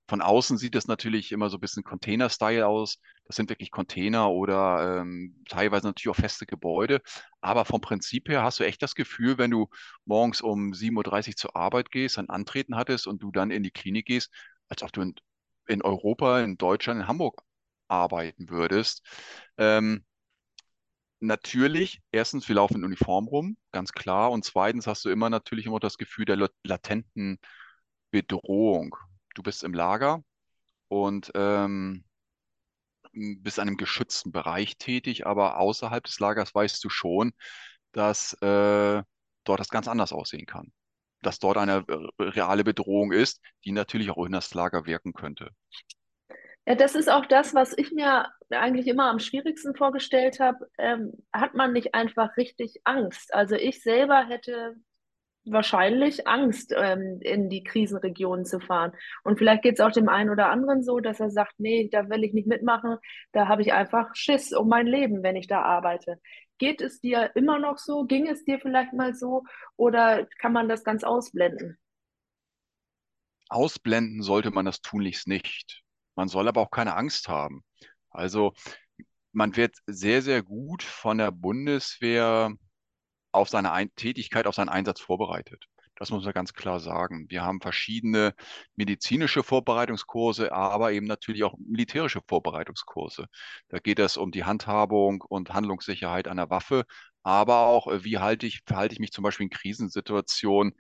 Von 0.09 0.21
außen 0.21 0.59
sieht 0.59 0.75
es 0.75 0.89
natürlich 0.89 1.33
immer 1.33 1.49
so 1.49 1.57
ein 1.57 1.61
bisschen 1.61 1.85
Container-Style 1.85 2.67
aus. 2.67 2.99
Das 3.25 3.37
sind 3.37 3.49
wirklich 3.49 3.71
Container 3.71 4.31
oder 4.31 5.01
ähm, 5.01 5.43
teilweise 5.49 5.87
natürlich 5.87 6.11
auch 6.11 6.21
feste 6.21 6.45
Gebäude. 6.45 7.01
Aber 7.41 7.65
vom 7.65 7.81
Prinzip 7.81 8.29
her 8.29 8.43
hast 8.43 8.61
du 8.61 8.65
echt 8.65 8.83
das 8.83 8.95
Gefühl, 8.95 9.39
wenn 9.39 9.51
du 9.51 9.69
morgens 10.05 10.41
um 10.41 10.73
7.30 10.73 11.29
Uhr 11.29 11.37
zur 11.37 11.57
Arbeit 11.57 11.91
gehst, 11.91 12.19
ein 12.19 12.29
Antreten 12.29 12.77
hattest 12.77 13.07
und 13.07 13.23
du 13.23 13.31
dann 13.31 13.51
in 13.51 13.63
die 13.63 13.71
Klinik 13.71 14.07
gehst, 14.07 14.31
als 14.69 14.83
ob 14.83 14.93
du 14.93 15.03
in 15.03 15.15
in 15.67 15.83
Europa, 15.83 16.41
in 16.41 16.57
Deutschland, 16.57 17.01
in 17.01 17.09
Hamburg 17.09 17.43
arbeiten 17.89 18.49
würdest. 18.51 19.03
Ähm, 19.59 20.05
natürlich, 21.21 22.03
erstens, 22.11 22.49
wir 22.49 22.57
laufen 22.57 22.77
in 22.77 22.85
Uniform 22.85 23.29
rum, 23.29 23.57
ganz 23.73 23.93
klar. 23.93 24.31
Und 24.31 24.45
zweitens 24.45 24.87
hast 24.87 25.05
du 25.05 25.11
immer 25.11 25.31
natürlich 25.31 25.67
immer 25.67 25.81
das 25.81 25.99
Gefühl 25.99 26.25
der 26.25 26.51
latenten 26.65 27.39
Bedrohung. 28.11 28.97
Du 29.35 29.43
bist 29.43 29.63
im 29.65 29.75
Lager 29.75 30.23
und 30.89 31.33
ähm, 31.35 32.05
bist 33.13 33.59
in 33.59 33.63
einem 33.63 33.77
geschützten 33.77 34.33
Bereich 34.33 34.79
tätig, 34.79 35.27
aber 35.27 35.59
außerhalb 35.59 36.05
des 36.05 36.19
Lagers 36.21 36.55
weißt 36.55 36.83
du 36.83 36.89
schon, 36.89 37.33
dass 37.93 38.35
äh, 38.43 39.03
dort 39.45 39.61
das 39.61 39.69
ganz 39.69 39.89
anders 39.89 40.13
aussehen 40.13 40.47
kann 40.47 40.73
dass 41.23 41.39
dort 41.39 41.57
eine 41.57 41.85
äh, 41.89 42.23
reale 42.23 42.65
Bedrohung 42.65 43.13
ist, 43.13 43.41
die 43.65 43.73
natürlich 43.73 44.11
auch 44.11 44.25
in 44.27 44.33
das 44.33 44.53
Lager 44.55 44.87
wirken 44.87 45.13
könnte. 45.13 45.51
Ja, 46.67 46.77
das 46.77 46.95
ist 46.95 47.11
auch 47.11 47.27
das, 47.27 47.55
was 47.55 47.77
ich 47.77 47.91
mir 47.91 48.29
eigentlich 48.51 48.87
immer 48.87 49.11
am 49.11 49.19
schwierigsten 49.19 49.75
vorgestellt 49.75 50.39
habe. 50.39 50.69
Ähm, 50.79 51.13
hat 51.33 51.55
man 51.55 51.73
nicht 51.73 51.95
einfach 51.95 52.37
richtig 52.37 52.81
Angst? 52.85 53.35
Also 53.35 53.57
ich 53.57 53.83
selber 53.83 54.27
hätte 54.29 54.77
wahrscheinlich 55.45 56.29
Angst, 56.29 56.73
ähm, 56.77 57.19
in 57.21 57.49
die 57.49 57.65
Krisenregionen 57.65 58.45
zu 58.45 58.61
fahren. 58.61 58.93
Und 59.25 59.39
vielleicht 59.39 59.63
geht 59.63 59.75
es 59.75 59.81
auch 59.81 59.91
dem 59.91 60.09
einen 60.09 60.31
oder 60.31 60.51
anderen 60.51 60.83
so, 60.85 61.01
dass 61.01 61.21
er 61.21 61.31
sagt, 61.31 61.55
nee, 61.59 61.89
da 61.91 62.09
will 62.09 62.23
ich 62.25 62.33
nicht 62.33 62.47
mitmachen, 62.47 62.97
da 63.33 63.49
habe 63.49 63.63
ich 63.63 63.73
einfach 63.73 64.15
Schiss 64.15 64.53
um 64.53 64.69
mein 64.69 64.87
Leben, 64.87 65.23
wenn 65.23 65.37
ich 65.37 65.49
da 65.49 65.63
arbeite. 65.63 66.21
Geht 66.63 66.81
es 66.81 67.01
dir 67.01 67.35
immer 67.35 67.59
noch 67.59 67.77
so? 67.77 68.05
Ging 68.05 68.29
es 68.29 68.45
dir 68.45 68.61
vielleicht 68.61 68.93
mal 68.93 69.17
so? 69.17 69.43
Oder 69.75 70.27
kann 70.39 70.53
man 70.53 70.69
das 70.69 70.85
ganz 70.85 71.03
ausblenden? 71.03 71.77
Ausblenden 73.49 74.23
sollte 74.23 74.53
man 74.53 74.65
das 74.65 74.81
tunlichst 74.81 75.27
nicht. 75.27 75.83
Man 76.15 76.29
soll 76.29 76.47
aber 76.47 76.61
auch 76.61 76.71
keine 76.71 76.95
Angst 76.95 77.27
haben. 77.27 77.65
Also 78.11 78.53
man 79.33 79.57
wird 79.57 79.75
sehr, 79.87 80.23
sehr 80.23 80.45
gut 80.45 80.85
von 80.85 81.19
der 81.19 81.33
Bundeswehr 81.33 82.55
auf 83.33 83.49
seine 83.49 83.73
Ein 83.73 83.93
Tätigkeit, 83.97 84.47
auf 84.47 84.55
seinen 84.55 84.69
Einsatz 84.69 85.01
vorbereitet. 85.01 85.65
Das 85.97 86.11
muss 86.11 86.25
man 86.25 86.33
ganz 86.33 86.53
klar 86.55 86.81
sagen. 86.81 87.27
Wir 87.29 87.43
haben 87.43 87.61
verschiedene 87.61 88.35
medizinische 88.77 89.43
Vorbereitungskurse, 89.43 90.53
aber 90.53 90.93
eben 90.93 91.07
natürlich 91.07 91.45
auch 91.45 91.55
militärische 91.59 92.21
Vorbereitungskurse. 92.27 93.27
Da 93.69 93.79
geht 93.79 93.99
es 93.99 94.17
um 94.17 94.33
die 94.33 94.45
Handhabung 94.45 95.23
und 95.23 95.53
Handlungssicherheit 95.53 96.29
einer 96.29 96.51
Waffe, 96.51 96.85
aber 97.23 97.67
auch, 97.67 97.87
äh, 97.89 98.05
wie 98.05 98.19
halte 98.19 98.47
ich, 98.47 98.63
verhalte 98.67 98.95
ich 98.95 99.01
mich 99.01 99.13
zum 99.13 99.23
Beispiel 99.23 99.45
in 99.45 99.51
Krisensituationen 99.51 100.75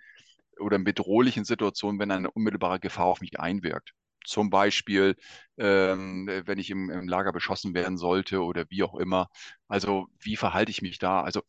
oder 0.58 0.76
in 0.76 0.84
bedrohlichen 0.84 1.44
Situationen, 1.44 2.00
wenn 2.00 2.10
eine 2.10 2.30
unmittelbare 2.30 2.80
Gefahr 2.80 3.06
auf 3.06 3.20
mich 3.20 3.38
einwirkt. 3.40 3.92
Zum 4.24 4.50
Beispiel, 4.50 5.16
ähm, 5.58 6.28
wenn 6.46 6.58
ich 6.58 6.70
im, 6.70 6.90
im 6.90 7.08
Lager 7.08 7.32
beschossen 7.32 7.74
werden 7.74 7.96
sollte 7.98 8.42
oder 8.42 8.64
wie 8.70 8.82
auch 8.84 8.94
immer. 8.94 9.28
Also 9.68 10.06
wie 10.20 10.36
verhalte 10.36 10.70
ich 10.70 10.82
mich 10.82 10.98
da? 10.98 11.22
Also 11.22 11.42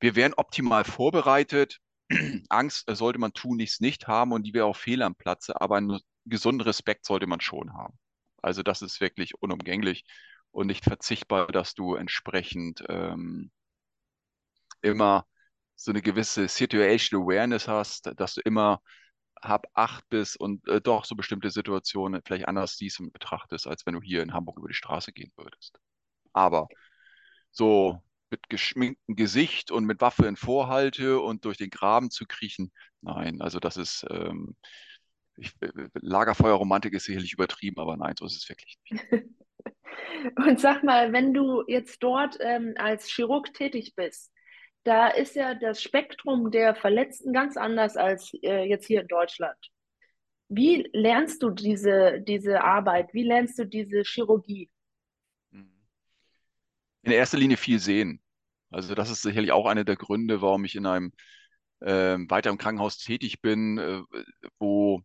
wir 0.00 0.16
wären 0.16 0.34
optimal 0.34 0.84
vorbereitet. 0.84 1.78
Angst 2.48 2.84
sollte 2.90 3.18
man 3.18 3.32
tunlichst 3.32 3.80
nicht 3.80 4.06
haben 4.08 4.32
und 4.32 4.42
die 4.44 4.54
wäre 4.54 4.66
auch 4.66 4.76
fehl 4.76 5.02
am 5.02 5.14
Platze, 5.14 5.60
aber 5.60 5.76
einen 5.76 6.00
gesunden 6.24 6.62
Respekt 6.62 7.04
sollte 7.04 7.26
man 7.26 7.40
schon 7.40 7.74
haben. 7.74 7.98
Also 8.42 8.62
das 8.62 8.82
ist 8.82 9.00
wirklich 9.00 9.40
unumgänglich 9.42 10.04
und 10.50 10.66
nicht 10.68 10.84
verzichtbar, 10.84 11.48
dass 11.48 11.74
du 11.74 11.94
entsprechend 11.94 12.82
ähm, 12.88 13.50
immer 14.82 15.26
so 15.76 15.90
eine 15.92 16.02
gewisse 16.02 16.48
Situation 16.48 17.22
Awareness 17.22 17.68
hast, 17.68 18.10
dass 18.16 18.34
du 18.34 18.40
immer 18.42 18.80
hab 19.40 19.66
acht 19.74 20.08
bis 20.08 20.34
und 20.36 20.66
äh, 20.68 20.80
doch 20.80 21.04
so 21.04 21.14
bestimmte 21.14 21.50
Situationen 21.50 22.22
vielleicht 22.24 22.48
anders 22.48 22.76
siehst 22.76 22.98
und 23.00 23.12
betrachtest, 23.12 23.66
als 23.68 23.86
wenn 23.86 23.94
du 23.94 24.00
hier 24.02 24.22
in 24.22 24.32
Hamburg 24.32 24.58
über 24.58 24.68
die 24.68 24.74
Straße 24.74 25.12
gehen 25.12 25.32
würdest. 25.36 25.78
Aber 26.32 26.68
so 27.52 28.02
mit 28.30 28.48
geschminktem 28.48 29.16
Gesicht 29.16 29.70
und 29.70 29.84
mit 29.84 30.00
Waffe 30.00 30.26
in 30.26 30.36
Vorhalte 30.36 31.20
und 31.20 31.44
durch 31.44 31.56
den 31.56 31.70
Graben 31.70 32.10
zu 32.10 32.26
kriechen, 32.26 32.72
nein, 33.00 33.40
also 33.40 33.58
das 33.58 33.76
ist 33.76 34.06
ähm, 34.10 34.56
ich, 35.38 35.52
äh, 35.60 35.70
Lagerfeuerromantik 35.94 36.94
ist 36.94 37.04
sicherlich 37.04 37.32
übertrieben, 37.32 37.80
aber 37.80 37.96
nein, 37.96 38.14
so 38.18 38.26
ist 38.26 38.36
es 38.36 38.48
wirklich 38.48 38.78
nicht. 38.90 39.04
Und 40.36 40.60
sag 40.60 40.82
mal, 40.84 41.12
wenn 41.12 41.32
du 41.32 41.62
jetzt 41.66 42.02
dort 42.02 42.36
ähm, 42.40 42.74
als 42.76 43.08
Chirurg 43.08 43.52
tätig 43.54 43.94
bist, 43.94 44.32
da 44.84 45.08
ist 45.08 45.36
ja 45.36 45.54
das 45.54 45.82
Spektrum 45.82 46.50
der 46.50 46.74
Verletzten 46.74 47.32
ganz 47.32 47.56
anders 47.56 47.96
als 47.96 48.32
äh, 48.42 48.64
jetzt 48.64 48.86
hier 48.86 49.02
in 49.02 49.08
Deutschland. 49.08 49.56
Wie 50.48 50.88
lernst 50.92 51.42
du 51.42 51.50
diese, 51.50 52.20
diese 52.20 52.62
Arbeit? 52.62 53.12
Wie 53.12 53.24
lernst 53.24 53.58
du 53.58 53.64
diese 53.64 54.02
Chirurgie? 54.02 54.70
In 57.02 57.12
erster 57.12 57.38
Linie 57.38 57.56
viel 57.56 57.78
sehen. 57.78 58.20
Also 58.70 58.94
das 58.94 59.10
ist 59.10 59.22
sicherlich 59.22 59.52
auch 59.52 59.66
einer 59.66 59.84
der 59.84 59.96
Gründe, 59.96 60.42
warum 60.42 60.64
ich 60.64 60.74
in 60.76 60.86
einem 60.86 61.12
äh, 61.80 62.18
weiteren 62.28 62.58
Krankenhaus 62.58 62.98
tätig 62.98 63.40
bin, 63.40 63.78
äh, 63.78 64.02
wo 64.58 65.02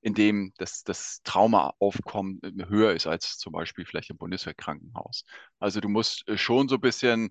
in 0.00 0.14
dem 0.14 0.52
das, 0.58 0.84
das 0.84 1.20
Traumaaufkommen 1.24 2.40
äh, 2.42 2.66
höher 2.68 2.92
ist 2.94 3.06
als 3.06 3.38
zum 3.38 3.52
Beispiel 3.52 3.84
vielleicht 3.84 4.10
im 4.10 4.18
Bundeswehrkrankenhaus. 4.18 5.24
Also 5.58 5.80
du 5.80 5.88
musst 5.88 6.26
äh, 6.28 6.38
schon 6.38 6.68
so 6.68 6.76
ein 6.76 6.80
bisschen 6.80 7.30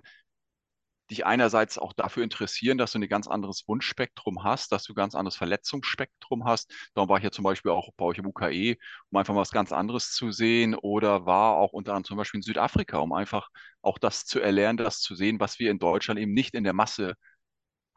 dich 1.10 1.26
einerseits 1.26 1.78
auch 1.78 1.94
dafür 1.94 2.24
interessieren, 2.24 2.78
dass 2.78 2.92
du 2.92 3.00
ein 3.00 3.08
ganz 3.08 3.28
anderes 3.28 3.68
Wunschspektrum 3.68 4.44
hast, 4.44 4.72
dass 4.72 4.84
du 4.84 4.94
ein 4.94 4.96
ganz 4.96 5.16
anderes 5.16 5.36
Verletzungsspektrum 5.38 6.46
hast. 6.46 6.72
Darum 6.94 7.10
war 7.10 7.18
ich 7.18 7.24
ja 7.24 7.32
zum 7.32 7.44
Beispiel 7.44 7.72
auch 7.72 7.90
bei 7.98 8.06
euch 8.06 8.18
im 8.18 8.26
UKE, 8.28 8.76
um 9.10 9.18
einfach 9.18 9.34
mal 9.34 9.42
was 9.42 9.52
ganz 9.52 9.72
anderes 9.72 10.12
zu 10.12 10.32
sehen 10.32 10.76
oder 10.76 11.26
war 11.26 11.56
auch 11.58 11.74
unter 11.74 11.92
anderem 11.92 12.06
zum 12.06 12.18
Beispiel 12.18 12.40
in 12.40 12.44
Südafrika, 12.44 12.98
um 13.00 13.14
einfach 13.14 13.50
auch 13.82 13.98
das 13.98 14.26
zu 14.26 14.40
erlernen, 14.40 14.78
das 14.78 15.00
zu 15.00 15.16
sehen, 15.16 15.40
was 15.40 15.60
wir 15.60 15.72
in 15.72 15.80
Deutschland 15.80 16.20
eben 16.20 16.34
nicht 16.34 16.54
in 16.56 16.64
der 16.64 16.74
Masse 16.74 17.16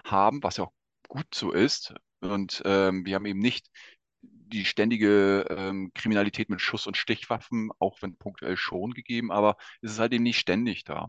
haben, 0.05 0.43
was 0.43 0.57
ja 0.57 0.64
auch 0.64 0.73
gut 1.09 1.26
so 1.35 1.52
ist. 1.52 1.95
Und 2.21 2.62
ähm, 2.64 3.05
wir 3.07 3.14
haben 3.17 3.26
eben 3.26 3.40
nicht 3.40 3.69
die 4.23 4.64
ständige 4.64 5.47
ähm, 5.49 5.93
Kriminalität 5.95 6.50
mit 6.50 6.61
Schuss- 6.61 6.87
und 6.87 6.97
Stichwaffen, 6.97 7.71
auch 7.79 8.02
wenn 8.02 8.17
punktuell 8.17 8.57
schon 8.57 8.93
gegeben, 8.93 9.31
aber 9.31 9.57
es 9.81 9.93
ist 9.93 9.99
halt 10.00 10.12
eben 10.12 10.25
nicht 10.25 10.38
ständig 10.38 10.85
da. 10.85 11.09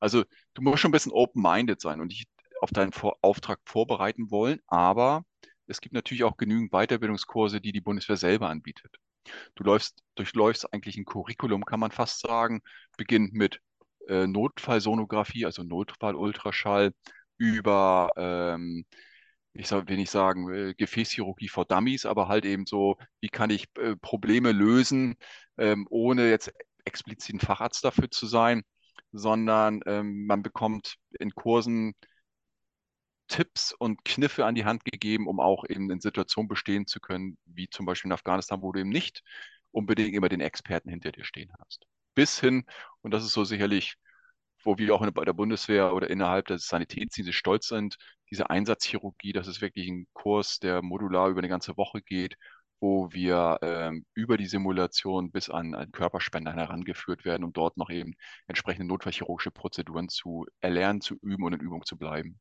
Also 0.00 0.24
du 0.54 0.62
musst 0.62 0.80
schon 0.80 0.90
ein 0.90 0.92
bisschen 0.92 1.12
open-minded 1.12 1.80
sein 1.80 2.00
und 2.00 2.10
dich 2.12 2.24
auf 2.60 2.70
deinen 2.70 2.92
Vor 2.92 3.18
Auftrag 3.22 3.60
vorbereiten 3.64 4.30
wollen, 4.30 4.60
aber 4.66 5.24
es 5.66 5.80
gibt 5.80 5.94
natürlich 5.94 6.24
auch 6.24 6.36
genügend 6.36 6.72
Weiterbildungskurse, 6.72 7.60
die 7.60 7.72
die 7.72 7.80
Bundeswehr 7.80 8.16
selber 8.16 8.48
anbietet. 8.48 8.96
Du 9.54 9.64
läufst, 9.64 10.02
durchläufst 10.16 10.72
eigentlich 10.72 10.96
ein 10.96 11.04
Curriculum, 11.04 11.64
kann 11.64 11.80
man 11.80 11.90
fast 11.92 12.20
sagen, 12.20 12.60
beginnt 12.96 13.32
mit 13.32 13.60
äh, 14.08 14.26
Notfallsonographie, 14.26 15.46
also 15.46 15.62
Notfallultraschall, 15.62 16.92
über, 17.38 18.10
ähm, 18.16 18.84
ich 19.52 19.68
soll, 19.68 19.88
will 19.88 19.96
nicht 19.96 20.10
sagen, 20.10 20.52
äh, 20.52 20.74
Gefäßchirurgie 20.74 21.48
vor 21.48 21.64
Dummies, 21.66 22.06
aber 22.06 22.28
halt 22.28 22.44
eben 22.44 22.66
so, 22.66 22.96
wie 23.20 23.28
kann 23.28 23.50
ich 23.50 23.68
äh, 23.78 23.96
Probleme 23.96 24.52
lösen, 24.52 25.16
ähm, 25.58 25.86
ohne 25.90 26.28
jetzt 26.30 26.52
explizit 26.84 27.36
ein 27.36 27.40
Facharzt 27.40 27.84
dafür 27.84 28.10
zu 28.10 28.26
sein 28.26 28.62
sondern 29.12 29.80
ähm, 29.86 30.26
man 30.26 30.42
bekommt 30.42 30.96
in 31.18 31.34
Kursen 31.34 31.94
Tipps 33.28 33.72
und 33.72 34.04
Kniffe 34.04 34.44
an 34.44 34.54
die 34.54 34.64
Hand 34.64 34.84
gegeben, 34.84 35.28
um 35.28 35.38
auch 35.40 35.64
eben 35.68 35.90
in 35.90 36.00
Situationen 36.00 36.48
bestehen 36.48 36.86
zu 36.86 37.00
können, 37.00 37.38
wie 37.46 37.68
zum 37.70 37.86
Beispiel 37.86 38.08
in 38.08 38.12
Afghanistan, 38.12 38.60
wo 38.60 38.72
du 38.72 38.80
eben 38.80 38.90
nicht 38.90 39.22
unbedingt 39.70 40.14
immer 40.14 40.28
den 40.28 40.40
Experten 40.40 40.90
hinter 40.90 41.12
dir 41.12 41.24
stehen 41.24 41.52
hast. 41.60 41.86
Bis 42.14 42.40
hin, 42.40 42.64
und 43.02 43.12
das 43.12 43.24
ist 43.24 43.32
so 43.32 43.44
sicherlich, 43.44 43.94
wo 44.64 44.78
wir 44.78 44.94
auch 44.94 45.08
bei 45.12 45.24
der 45.24 45.32
Bundeswehr 45.32 45.94
oder 45.94 46.10
innerhalb 46.10 46.46
des 46.48 46.66
Sanitätsdienstes 46.66 47.36
stolz 47.36 47.68
sind, 47.68 47.96
diese 48.30 48.50
Einsatzchirurgie, 48.50 49.32
das 49.32 49.46
ist 49.46 49.60
wirklich 49.60 49.88
ein 49.88 50.06
Kurs, 50.12 50.58
der 50.58 50.82
modular 50.82 51.28
über 51.30 51.38
eine 51.40 51.48
ganze 51.48 51.76
Woche 51.76 52.02
geht, 52.02 52.36
wo 52.80 53.12
wir 53.12 53.58
ähm, 53.62 54.04
über 54.14 54.36
die 54.36 54.46
Simulation 54.46 55.30
bis 55.30 55.50
an 55.50 55.74
einen 55.74 55.92
Körperspender 55.92 56.52
herangeführt 56.54 57.24
werden, 57.24 57.44
um 57.44 57.52
dort 57.52 57.76
noch 57.76 57.90
eben 57.90 58.14
entsprechende 58.46 58.88
notfallchirurgische 58.88 59.50
Prozeduren 59.50 60.08
zu 60.08 60.46
erlernen, 60.60 61.00
zu 61.00 61.16
üben 61.22 61.44
und 61.44 61.52
in 61.52 61.60
Übung 61.60 61.84
zu 61.84 61.96
bleiben. 61.96 62.40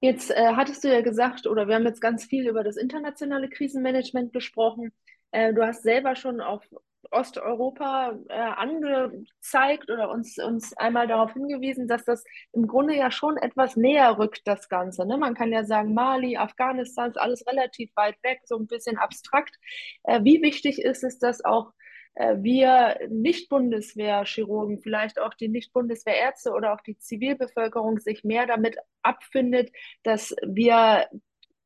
Jetzt 0.00 0.30
äh, 0.30 0.54
hattest 0.56 0.82
du 0.82 0.92
ja 0.92 1.00
gesagt, 1.00 1.46
oder 1.46 1.68
wir 1.68 1.76
haben 1.76 1.84
jetzt 1.84 2.00
ganz 2.00 2.24
viel 2.24 2.48
über 2.48 2.64
das 2.64 2.76
internationale 2.76 3.48
Krisenmanagement 3.48 4.32
gesprochen. 4.32 4.92
Äh, 5.30 5.54
du 5.54 5.64
hast 5.64 5.82
selber 5.82 6.16
schon 6.16 6.40
auf 6.40 6.62
Osteuropa 7.10 8.18
äh, 8.28 8.34
angezeigt 8.34 9.90
oder 9.90 10.10
uns, 10.10 10.38
uns 10.38 10.76
einmal 10.76 11.06
darauf 11.06 11.32
hingewiesen, 11.32 11.88
dass 11.88 12.04
das 12.04 12.24
im 12.52 12.66
Grunde 12.66 12.96
ja 12.96 13.10
schon 13.10 13.36
etwas 13.36 13.76
näher 13.76 14.18
rückt, 14.18 14.42
das 14.46 14.68
Ganze. 14.68 15.06
Ne? 15.06 15.18
Man 15.18 15.34
kann 15.34 15.52
ja 15.52 15.64
sagen, 15.64 15.94
Mali, 15.94 16.36
Afghanistan 16.36 17.10
ist 17.10 17.18
alles 17.18 17.46
relativ 17.46 17.90
weit 17.96 18.16
weg, 18.22 18.40
so 18.44 18.56
ein 18.56 18.66
bisschen 18.66 18.98
abstrakt. 18.98 19.56
Äh, 20.04 20.22
wie 20.24 20.42
wichtig 20.42 20.80
ist 20.80 21.04
es, 21.04 21.18
dass 21.18 21.44
auch 21.44 21.72
äh, 22.14 22.36
wir 22.38 22.98
Nicht-Bundeswehr-Chirurgen, 23.08 24.80
vielleicht 24.80 25.18
auch 25.20 25.34
die 25.34 25.48
Nicht-Bundeswehr-Ärzte 25.48 26.52
oder 26.52 26.74
auch 26.74 26.80
die 26.80 26.98
Zivilbevölkerung 26.98 27.98
sich 27.98 28.24
mehr 28.24 28.46
damit 28.46 28.76
abfindet, 29.02 29.70
dass 30.02 30.34
wir 30.46 31.08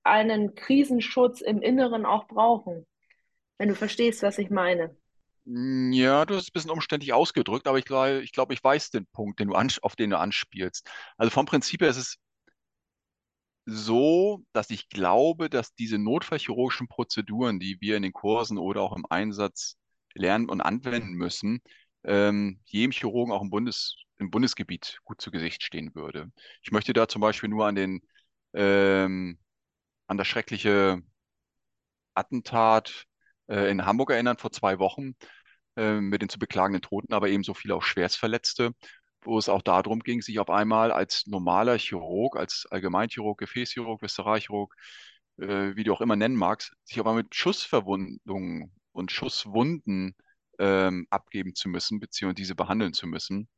einen 0.05 0.55
Krisenschutz 0.55 1.41
im 1.41 1.63
Inneren 1.63 2.07
auch 2.07 2.27
brauchen? 2.27 2.87
Wenn 3.59 3.69
du 3.69 3.75
verstehst, 3.75 4.23
was 4.23 4.39
ich 4.39 4.51
meine. 4.51 4.97
Hm, 5.47 5.93
ja, 5.93 6.25
du 6.25 6.35
hast 6.35 6.43
es 6.45 6.49
ein 6.49 6.53
bisschen 6.55 6.71
umständlich 6.71 7.13
ausgedrückt, 7.13 7.67
aber 7.69 7.79
ich 7.79 7.85
glaube, 7.85 8.21
ich, 8.23 8.33
glaub, 8.33 8.51
ich 8.53 8.63
weiß 8.63 8.91
den 8.91 9.07
Punkt, 9.07 9.39
den 9.41 9.49
du 9.49 9.55
auf 9.83 9.97
den 9.97 10.11
du 10.11 10.19
anspielst. 10.19 10.89
Also 11.17 11.31
vom 11.31 11.47
Prinzip 11.47 11.81
her 11.83 11.89
ist 11.91 11.97
es 11.97 12.17
so, 13.65 14.45
dass 14.53 14.71
ich 14.71 14.89
glaube, 14.89 15.51
dass 15.51 15.75
diese 15.75 15.99
notfallchirurgischen 15.99 16.89
Prozeduren, 16.89 17.59
die 17.59 17.81
wir 17.81 17.97
in 17.97 18.03
den 18.03 18.13
Kursen 18.13 18.59
oder 18.59 18.83
auch 18.83 18.97
im 18.97 19.07
Einsatz 19.11 19.77
lernen 20.15 20.49
und 20.49 20.61
anwenden 20.61 21.13
müssen, 21.15 21.61
ähm, 22.05 22.61
jedem 22.67 22.93
Chirurgen 22.93 23.33
auch 23.33 23.43
im, 23.43 23.51
Bundes, 23.51 23.97
im 24.19 24.31
Bundesgebiet 24.31 25.01
gut 25.05 25.21
zu 25.21 25.31
Gesicht 25.31 25.63
stehen 25.65 25.95
würde. 25.95 26.31
Ich 26.63 26.71
möchte 26.71 26.93
da 26.93 27.09
zum 27.09 27.21
Beispiel 27.21 27.49
nur 27.49 27.67
an 27.67 27.75
den 27.75 28.01
ähm, 28.55 29.39
an 30.09 30.19
das 30.19 30.29
schreckliche 30.29 31.03
Attentat 32.15 33.05
äh, 33.49 33.71
in 33.71 33.85
Hamburg 33.87 34.11
erinnern 34.11 34.39
vor 34.39 34.53
zwei 34.53 34.79
Wochen 34.79 35.15
äh, 35.77 36.01
mit 36.01 36.23
den 36.23 36.29
zu 36.29 36.39
beklagenden 36.39 36.83
Toten, 36.83 37.13
aber 37.13 37.29
ebenso 37.29 37.55
viele 37.55 37.75
auch 37.75 37.83
Schwerstverletzte, 37.83 38.73
wo 39.23 39.39
es 39.39 39.49
auch 39.49 39.63
darum 39.63 40.01
ging, 40.01 40.23
sich 40.23 40.39
auf 40.39 40.51
einmal 40.51 40.93
als 40.93 41.27
normaler 41.27 41.79
Chirurg, 41.79 42.37
als 42.37 42.67
Allgemeinchirurg, 42.71 43.39
Gefäßchirurg, 43.39 44.03
Visceralchirurg, 44.03 44.75
äh, 45.39 45.77
wie 45.77 45.85
du 45.85 45.93
auch 45.93 46.01
immer 46.01 46.17
nennen 46.17 46.37
magst, 46.37 46.73
sich 46.85 46.99
aber 46.99 47.15
mit 47.15 47.35
Schussverwundungen 47.35 48.73
und 48.93 49.13
Schusswunden 49.13 50.15
ähm, 50.59 51.07
abgeben 51.11 51.55
zu 51.55 51.69
müssen, 51.69 52.01
beziehungsweise 52.01 52.37
diese 52.37 52.55
behandeln 52.55 52.93
zu 52.95 53.07
müssen. 53.07 53.49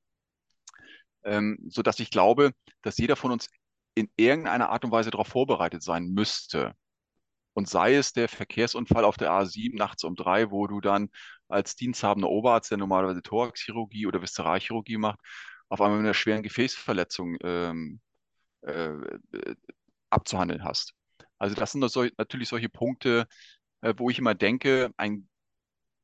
Ähm, 1.25 1.59
so 1.69 1.83
dass 1.83 2.01
ich 2.01 2.11
glaube, 2.11 2.53
dass 2.83 2.99
jeder 2.99 3.17
von 3.17 3.33
uns 3.33 3.49
in 3.95 4.09
irgendeiner 4.17 4.71
Art 4.71 4.85
und 4.85 4.93
Weise 4.93 5.11
darauf 5.11 5.29
vorbereitet 5.29 5.83
sein 5.83 6.07
müsste. 6.09 6.75
Und 7.55 7.69
sei 7.69 7.97
es 7.97 8.13
der 8.13 8.29
Verkehrsunfall 8.29 9.05
auf 9.05 9.17
der 9.17 9.33
A7 9.33 9.77
nachts 9.77 10.05
um 10.05 10.15
drei, 10.15 10.51
wo 10.51 10.67
du 10.69 10.81
dann 10.81 11.11
als 11.49 11.77
diensthabender 11.77 12.29
Oberarzt, 12.29 12.71
der 12.71 12.79
normalerweise 12.79 13.23
Thoraxchirurgie 13.23 14.07
oder 14.07 14.23
Viszeralchirurgie 14.23 14.99
macht, 14.99 15.21
auf 15.69 15.81
einmal 15.81 15.99
mit 15.99 16.07
einer 16.07 16.15
schweren 16.15 16.43
Gefäßverletzung 16.43 17.37
ähm, 17.43 18.01
äh, 18.63 18.93
abzuhandeln 20.11 20.65
hast. 20.65 20.95
Also 21.39 21.55
das 21.55 21.73
sind 21.73 21.81
natürlich 22.19 22.49
solche 22.49 22.69
Punkte, 22.69 23.27
äh, 23.81 23.95
wo 23.97 24.11
ich 24.11 24.19
immer 24.19 24.35
denke, 24.35 24.93
ein 24.97 25.29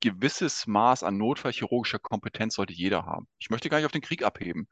gewisses 0.00 0.66
Maß 0.66 1.02
an 1.02 1.16
notfallchirurgischer 1.16 1.98
Kompetenz 1.98 2.54
sollte 2.54 2.74
jeder 2.74 3.06
haben. 3.06 3.26
Ich 3.38 3.50
möchte 3.50 3.70
gar 3.70 3.78
nicht 3.78 3.86
auf 3.86 3.92
den 3.92 4.02
Krieg 4.02 4.22
abheben 4.22 4.68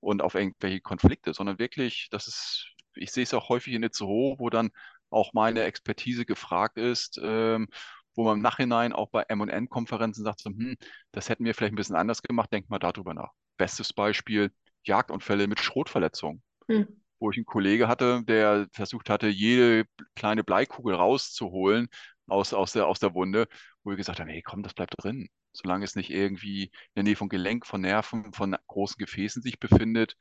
und 0.00 0.22
auf 0.22 0.34
irgendwelche 0.34 0.80
Konflikte, 0.80 1.34
sondern 1.34 1.58
wirklich, 1.58 2.08
das 2.10 2.28
ist, 2.28 2.68
ich 2.94 3.10
sehe 3.10 3.24
es 3.24 3.34
auch 3.34 3.48
häufig 3.48 3.74
in 3.74 3.82
Itzehoe, 3.82 4.36
wo 4.38 4.48
dann 4.48 4.70
auch 5.10 5.32
meine 5.32 5.62
Expertise 5.64 6.24
gefragt 6.24 6.78
ist, 6.78 7.18
ähm, 7.22 7.68
wo 8.16 8.24
man 8.24 8.38
im 8.38 8.42
Nachhinein 8.42 8.92
auch 8.92 9.10
bei 9.10 9.22
M&N-Konferenzen 9.28 10.24
sagt, 10.24 10.40
so, 10.40 10.50
hm, 10.50 10.76
das 11.12 11.28
hätten 11.28 11.44
wir 11.44 11.54
vielleicht 11.54 11.74
ein 11.74 11.76
bisschen 11.76 11.96
anders 11.96 12.22
gemacht, 12.22 12.52
denkt 12.52 12.70
mal 12.70 12.78
darüber 12.78 13.14
nach. 13.14 13.30
Bestes 13.56 13.92
Beispiel, 13.92 14.50
Jagdunfälle 14.84 15.46
mit 15.46 15.60
Schrotverletzungen. 15.60 16.42
Hm. 16.68 16.88
Wo 17.18 17.30
ich 17.30 17.36
einen 17.36 17.46
Kollege 17.46 17.88
hatte, 17.88 18.22
der 18.24 18.68
versucht 18.72 19.08
hatte, 19.08 19.28
jede 19.28 19.84
kleine 20.14 20.44
Bleikugel 20.44 20.94
rauszuholen 20.94 21.88
aus, 22.26 22.52
aus, 22.52 22.72
der, 22.72 22.86
aus 22.86 22.98
der 22.98 23.14
Wunde, 23.14 23.46
wo 23.84 23.90
wir 23.90 23.96
gesagt 23.96 24.20
haben, 24.20 24.28
hey, 24.28 24.42
komm, 24.42 24.62
das 24.62 24.74
bleibt 24.74 24.94
drin. 24.98 25.28
Solange 25.52 25.84
es 25.84 25.94
nicht 25.94 26.10
irgendwie 26.10 26.64
in 26.64 26.70
der 26.96 27.04
Nähe 27.04 27.16
von 27.16 27.28
Gelenk, 27.28 27.66
von 27.66 27.80
Nerven, 27.80 28.32
von 28.32 28.56
großen 28.66 28.98
Gefäßen 28.98 29.42
sich 29.42 29.58
befindet 29.58 30.16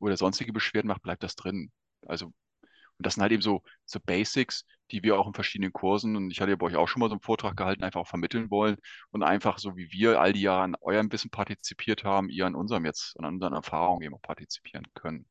oder 0.00 0.16
sonstige 0.16 0.52
Beschwerden 0.52 0.88
macht, 0.88 1.02
bleibt 1.02 1.22
das 1.22 1.36
drin. 1.36 1.70
Also, 2.06 2.26
und 2.26 3.06
das 3.06 3.14
sind 3.14 3.22
halt 3.22 3.32
eben 3.32 3.42
so, 3.42 3.62
so 3.84 4.00
Basics, 4.00 4.64
die 4.90 5.02
wir 5.02 5.18
auch 5.18 5.26
in 5.26 5.34
verschiedenen 5.34 5.72
Kursen, 5.72 6.16
und 6.16 6.30
ich 6.30 6.40
hatte 6.40 6.50
ja 6.50 6.56
bei 6.56 6.66
euch 6.66 6.76
auch 6.76 6.88
schon 6.88 7.00
mal 7.00 7.08
so 7.08 7.14
einen 7.14 7.20
Vortrag 7.20 7.56
gehalten, 7.56 7.84
einfach 7.84 8.00
auch 8.00 8.08
vermitteln 8.08 8.50
wollen 8.50 8.76
und 9.10 9.22
einfach 9.22 9.58
so 9.58 9.76
wie 9.76 9.90
wir 9.92 10.20
all 10.20 10.32
die 10.32 10.42
Jahre 10.42 10.62
an 10.62 10.76
eurem 10.80 11.12
Wissen 11.12 11.30
partizipiert 11.30 12.04
haben, 12.04 12.28
ihr 12.28 12.46
an 12.46 12.54
unserem 12.54 12.84
jetzt, 12.84 13.18
an 13.18 13.26
unseren 13.26 13.54
Erfahrungen 13.54 14.02
eben 14.02 14.14
auch 14.14 14.22
partizipieren 14.22 14.86
können 14.94 15.26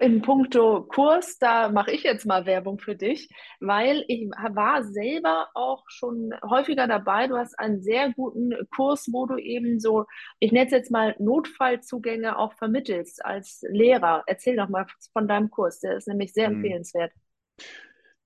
in 0.00 0.22
puncto 0.22 0.82
Kurs, 0.82 1.38
da 1.38 1.70
mache 1.70 1.92
ich 1.92 2.02
jetzt 2.02 2.26
mal 2.26 2.46
Werbung 2.46 2.78
für 2.78 2.94
dich, 2.94 3.28
weil 3.60 4.04
ich 4.08 4.28
war 4.28 4.84
selber 4.84 5.48
auch 5.54 5.84
schon 5.88 6.32
häufiger 6.48 6.86
dabei. 6.86 7.26
Du 7.26 7.36
hast 7.36 7.58
einen 7.58 7.82
sehr 7.82 8.12
guten 8.12 8.54
Kurs, 8.74 9.08
wo 9.10 9.26
du 9.26 9.36
eben 9.36 9.80
so, 9.80 10.04
ich 10.40 10.52
nenne 10.52 10.66
es 10.66 10.72
jetzt 10.72 10.90
mal 10.90 11.16
Notfallzugänge 11.18 12.38
auch 12.38 12.52
vermittelst 12.54 13.24
als 13.24 13.64
Lehrer. 13.68 14.24
Erzähl 14.26 14.56
doch 14.56 14.68
mal 14.68 14.86
von 15.12 15.26
deinem 15.26 15.50
Kurs, 15.50 15.80
der 15.80 15.96
ist 15.96 16.08
nämlich 16.08 16.32
sehr 16.32 16.48
hm. 16.48 16.60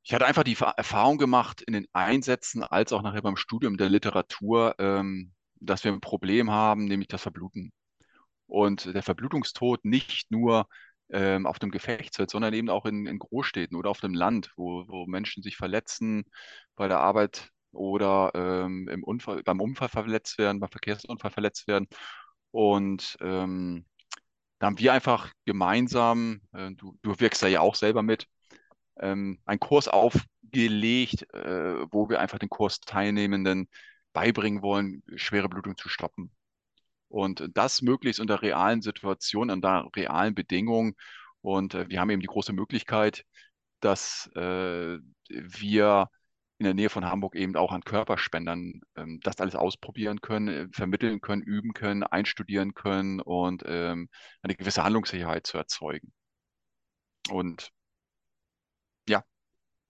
Ich 0.05 0.13
hatte 0.13 0.27
einfach 0.27 0.43
die 0.43 0.57
Erfahrung 0.77 1.19
gemacht 1.19 1.63
in 1.63 1.75
den 1.75 1.87
Einsätzen 1.93 2.65
als 2.65 2.93
auch 2.93 3.03
nachher 3.03 3.23
beim 3.23 3.37
Studium 3.37 3.77
der 3.77 3.89
Literatur, 3.89 4.75
ähm, 4.79 5.33
dass 5.61 5.85
wir 5.85 5.93
ein 5.93 6.01
Problem 6.01 6.51
haben, 6.51 6.87
nämlich 6.87 7.09
das 7.09 7.23
Verbluten. 7.23 7.73
Und 8.47 8.95
der 8.95 9.03
Verblutungstod 9.03 9.85
nicht 9.85 10.31
nur 10.31 10.67
ähm, 11.11 11.47
auf 11.47 11.59
dem 11.59 11.71
Gefechtsfeld, 11.71 12.31
sondern 12.31 12.55
eben 12.55 12.69
auch 12.69 12.85
in, 12.87 13.07
in 13.07 13.19
Großstädten 13.19 13.77
oder 13.77 13.91
auf 13.91 14.01
dem 14.01 14.15
Land, 14.15 14.53
wo, 14.57 14.85
wo 14.89 15.07
Menschen 15.07 15.43
sich 15.43 15.57
verletzen 15.57 16.25
bei 16.75 16.89
der 16.89 16.99
Arbeit 16.99 17.51
oder 17.73 18.33
ähm, 18.35 18.89
im 18.89 19.05
Unfall, 19.05 19.43
beim 19.43 19.61
Unfall 19.61 19.89
verletzt 19.89 20.39
werden, 20.39 20.61
beim 20.61 20.71
Verkehrsunfall 20.71 21.31
verletzt 21.31 21.69
werden. 21.69 21.87
Und 22.51 23.17
ähm, 23.21 23.87
da 24.59 24.67
haben 24.67 24.79
wir 24.79 24.93
einfach 24.93 25.33
gemeinsam, 25.45 26.41
äh, 26.53 26.71
du, 26.73 26.99
du 27.03 27.19
wirkst 27.21 27.43
da 27.43 27.47
ja 27.49 27.61
auch 27.61 27.75
selber 27.75 28.03
mit, 28.03 28.27
ähm, 29.01 29.41
einen 29.45 29.61
Kurs 29.61 29.89
aufgelegt, 29.89 31.33
äh, 31.35 31.87
wo 31.91 32.09
wir 32.09 32.21
einfach 32.21 32.39
den 32.39 32.49
Kursteilnehmenden 32.51 33.69
beibringen 34.13 34.63
wollen, 34.63 35.03
schwere 35.17 35.49
Blutung 35.49 35.77
zu 35.77 35.89
stoppen. 35.89 36.31
Und 37.09 37.51
das 37.55 37.83
möglichst 37.83 38.21
unter 38.21 38.43
realen 38.43 38.83
Situationen, 38.83 39.57
unter 39.57 39.89
realen 39.95 40.35
Bedingungen. 40.35 40.95
Und 41.43 41.75
äh, 41.75 41.89
wir 41.89 42.01
haben 42.01 42.11
eben 42.11 42.23
die 42.23 42.27
große 42.27 42.53
Möglichkeit, 42.53 43.25
dass 43.81 44.31
äh, 44.35 44.99
wir 45.29 46.09
in 46.59 46.65
der 46.65 46.75
Nähe 46.75 46.91
von 46.91 47.05
Hamburg 47.05 47.35
eben 47.35 47.57
auch 47.57 47.73
an 47.73 47.83
Körperspendern 47.83 48.81
ähm, 48.97 49.21
das 49.23 49.41
alles 49.41 49.57
ausprobieren 49.57 50.21
können, 50.21 50.49
äh, 50.49 50.69
vermitteln 50.73 51.21
können, 51.21 51.43
üben 51.43 51.75
können, 51.75 52.05
einstudieren 52.05 52.73
können 52.75 53.21
und 53.21 53.65
ähm, 53.67 54.09
eine 54.43 54.55
gewisse 54.55 54.85
Handlungssicherheit 54.85 55.47
zu 55.47 55.59
erzeugen. 55.59 56.13
Und 57.31 57.73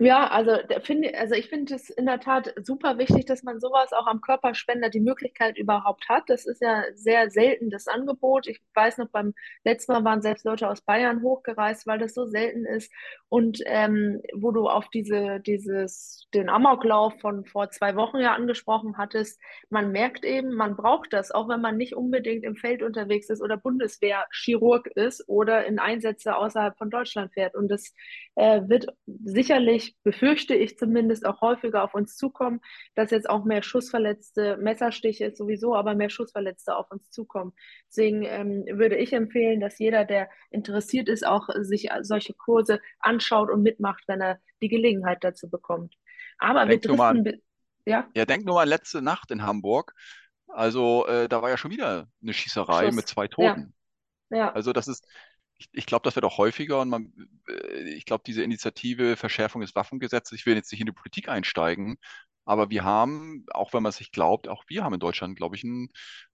ja, 0.05 0.29
also, 0.29 0.57
finde, 0.83 1.17
also 1.19 1.35
ich 1.35 1.49
finde 1.49 1.75
es 1.75 1.91
in 1.91 2.07
der 2.07 2.21
Tat 2.21 2.55
super 2.63 2.99
wichtig, 2.99 3.27
dass 3.27 3.43
man 3.43 3.61
sowas 3.61 3.93
auch 3.93 4.07
am 4.07 4.21
Körperspender 4.21 4.91
die 4.91 5.01
Möglichkeit 5.01 5.59
überhaupt 5.59 6.09
hat. 6.09 6.25
Das 6.29 6.47
ist 6.47 6.63
ja 6.63 6.85
sehr 6.95 7.31
selten 7.31 7.71
das 7.71 7.89
Angebot. 7.89 8.47
Ich 8.47 8.61
weiß 8.75 8.99
noch, 8.99 9.09
beim 9.09 9.35
letzten 9.65 9.93
Mal 9.93 10.05
waren 10.05 10.23
selbst 10.23 10.45
Leute 10.45 10.69
aus 10.69 10.81
Bayern 10.81 11.23
hochgereist, 11.23 11.87
weil 11.87 11.99
das 11.99 12.15
so 12.15 12.27
selten 12.27 12.65
ist. 12.65 12.93
Und 13.29 13.61
ähm, 13.67 14.23
wo 14.35 14.51
du 14.51 14.69
auf 14.69 14.89
diese, 14.89 15.41
dieses, 15.41 16.27
den 16.35 16.49
Amoklauf 16.49 17.21
von 17.21 17.45
vor 17.45 17.71
zwei 17.71 17.95
Wochen 17.97 18.19
ja 18.19 18.35
angesprochen 18.35 18.99
hattest, 18.99 19.41
man 19.71 19.93
merkt 19.93 20.25
eben, 20.25 20.55
man 20.55 20.77
braucht 20.77 21.13
das, 21.13 21.31
auch 21.31 21.49
wenn 21.49 21.61
man 21.61 21.77
nicht 21.77 21.95
unbedingt 21.95 22.45
im 22.45 22.57
Feld 22.57 22.83
unterwegs 22.83 23.31
ist 23.31 23.43
oder 23.43 23.57
Bundeswehr-Chirurg 23.57 24.87
ist 24.89 25.29
oder 25.29 25.67
in 25.67 25.79
Einsätze 25.79 26.37
außerhalb 26.37 26.77
von 26.79 26.91
Deutschland 26.91 27.33
fährt. 27.33 27.55
Und 27.55 27.69
das 27.69 27.93
äh, 28.37 28.63
wird 28.67 28.87
sicherlich 29.25 29.92
befürchte 30.03 30.55
ich 30.55 30.79
zumindest, 30.79 31.27
auch 31.27 31.41
häufiger 31.41 31.85
auf 31.85 31.95
uns 31.95 32.17
zukommen, 32.17 32.61
dass 32.95 33.11
jetzt 33.11 33.29
auch 33.29 33.45
mehr 33.45 33.63
Schussverletzte, 33.63 34.57
Messerstiche 34.57 35.35
sowieso, 35.35 35.75
aber 35.75 35.95
mehr 35.95 36.11
Schussverletzte 36.11 36.77
auf 36.77 36.91
uns 36.91 37.11
zukommen. 37.11 37.53
Deswegen 37.89 38.25
ähm, 38.25 38.65
würde 38.79 38.97
ich 38.97 39.13
empfehlen, 39.13 39.61
dass 39.61 39.79
jeder, 39.79 40.05
der 40.05 40.29
interessiert 40.51 41.09
ist, 41.09 41.27
auch 41.27 41.49
sich 41.61 41.89
solche 42.03 42.35
Kurse 42.35 42.81
anschaut 42.99 43.51
und 43.51 43.63
mitmacht, 43.63 44.05
wenn 44.07 44.21
er 44.21 44.39
die 44.61 44.69
Gelegenheit 44.69 45.23
dazu 45.23 45.49
bekommt. 45.49 45.95
Aber 46.39 46.67
denk 46.67 46.85
wir 46.85 46.97
driften, 46.97 47.43
ja? 47.85 48.09
Ja, 48.15 48.25
denk 48.25 48.45
nur 48.45 48.57
mal 48.57 48.69
letzte 48.69 49.03
Nacht 49.03 49.31
in 49.31 49.43
Hamburg. 49.43 49.95
Also 50.49 51.07
äh, 51.07 51.29
da 51.29 51.43
war 51.43 51.51
ja 51.51 51.57
schon 51.57 51.71
wieder 51.71 52.09
eine 52.21 52.33
Schießerei 52.33 52.87
Schuss. 52.87 52.95
mit 52.95 53.09
zwei 53.09 53.29
Toten. 53.29 53.75
Ja. 54.31 54.37
ja. 54.39 54.53
Also 54.53 54.73
das 54.73 54.89
ist, 54.89 55.07
ich, 55.63 55.69
ich 55.73 55.87
glaube, 55.87 56.05
das 56.05 56.15
wird 56.15 56.25
auch 56.25 56.39
häufiger 56.39 56.81
und 56.81 56.89
man, 56.89 57.13
äh, 57.49 57.91
ich 57.91 58.05
glaube, 58.05 58.25
diese 58.27 58.43
Initiative 58.43 59.17
Verschärfung 59.17 59.61
des 59.61 59.75
Waffengesetzes, 59.75 60.39
ich 60.39 60.47
will 60.47 60.57
jetzt 60.57 60.73
nicht 60.73 60.81
in 60.81 60.87
die 60.87 60.93
Politik 60.93 61.29
einsteigen, 61.29 61.97
aber 62.45 62.71
wir 62.71 62.85
haben, 62.85 63.47
auch 63.53 63.73
wenn 63.73 63.83
man 63.83 63.91
es 63.91 64.01
nicht 64.01 64.13
glaubt, 64.13 64.49
auch 64.49 64.65
wir 64.69 64.85
haben 64.85 64.95
in 64.95 65.01
Deutschland, 65.01 65.37
glaube 65.37 65.57
ich, 65.57 65.65
ein, 65.65 65.89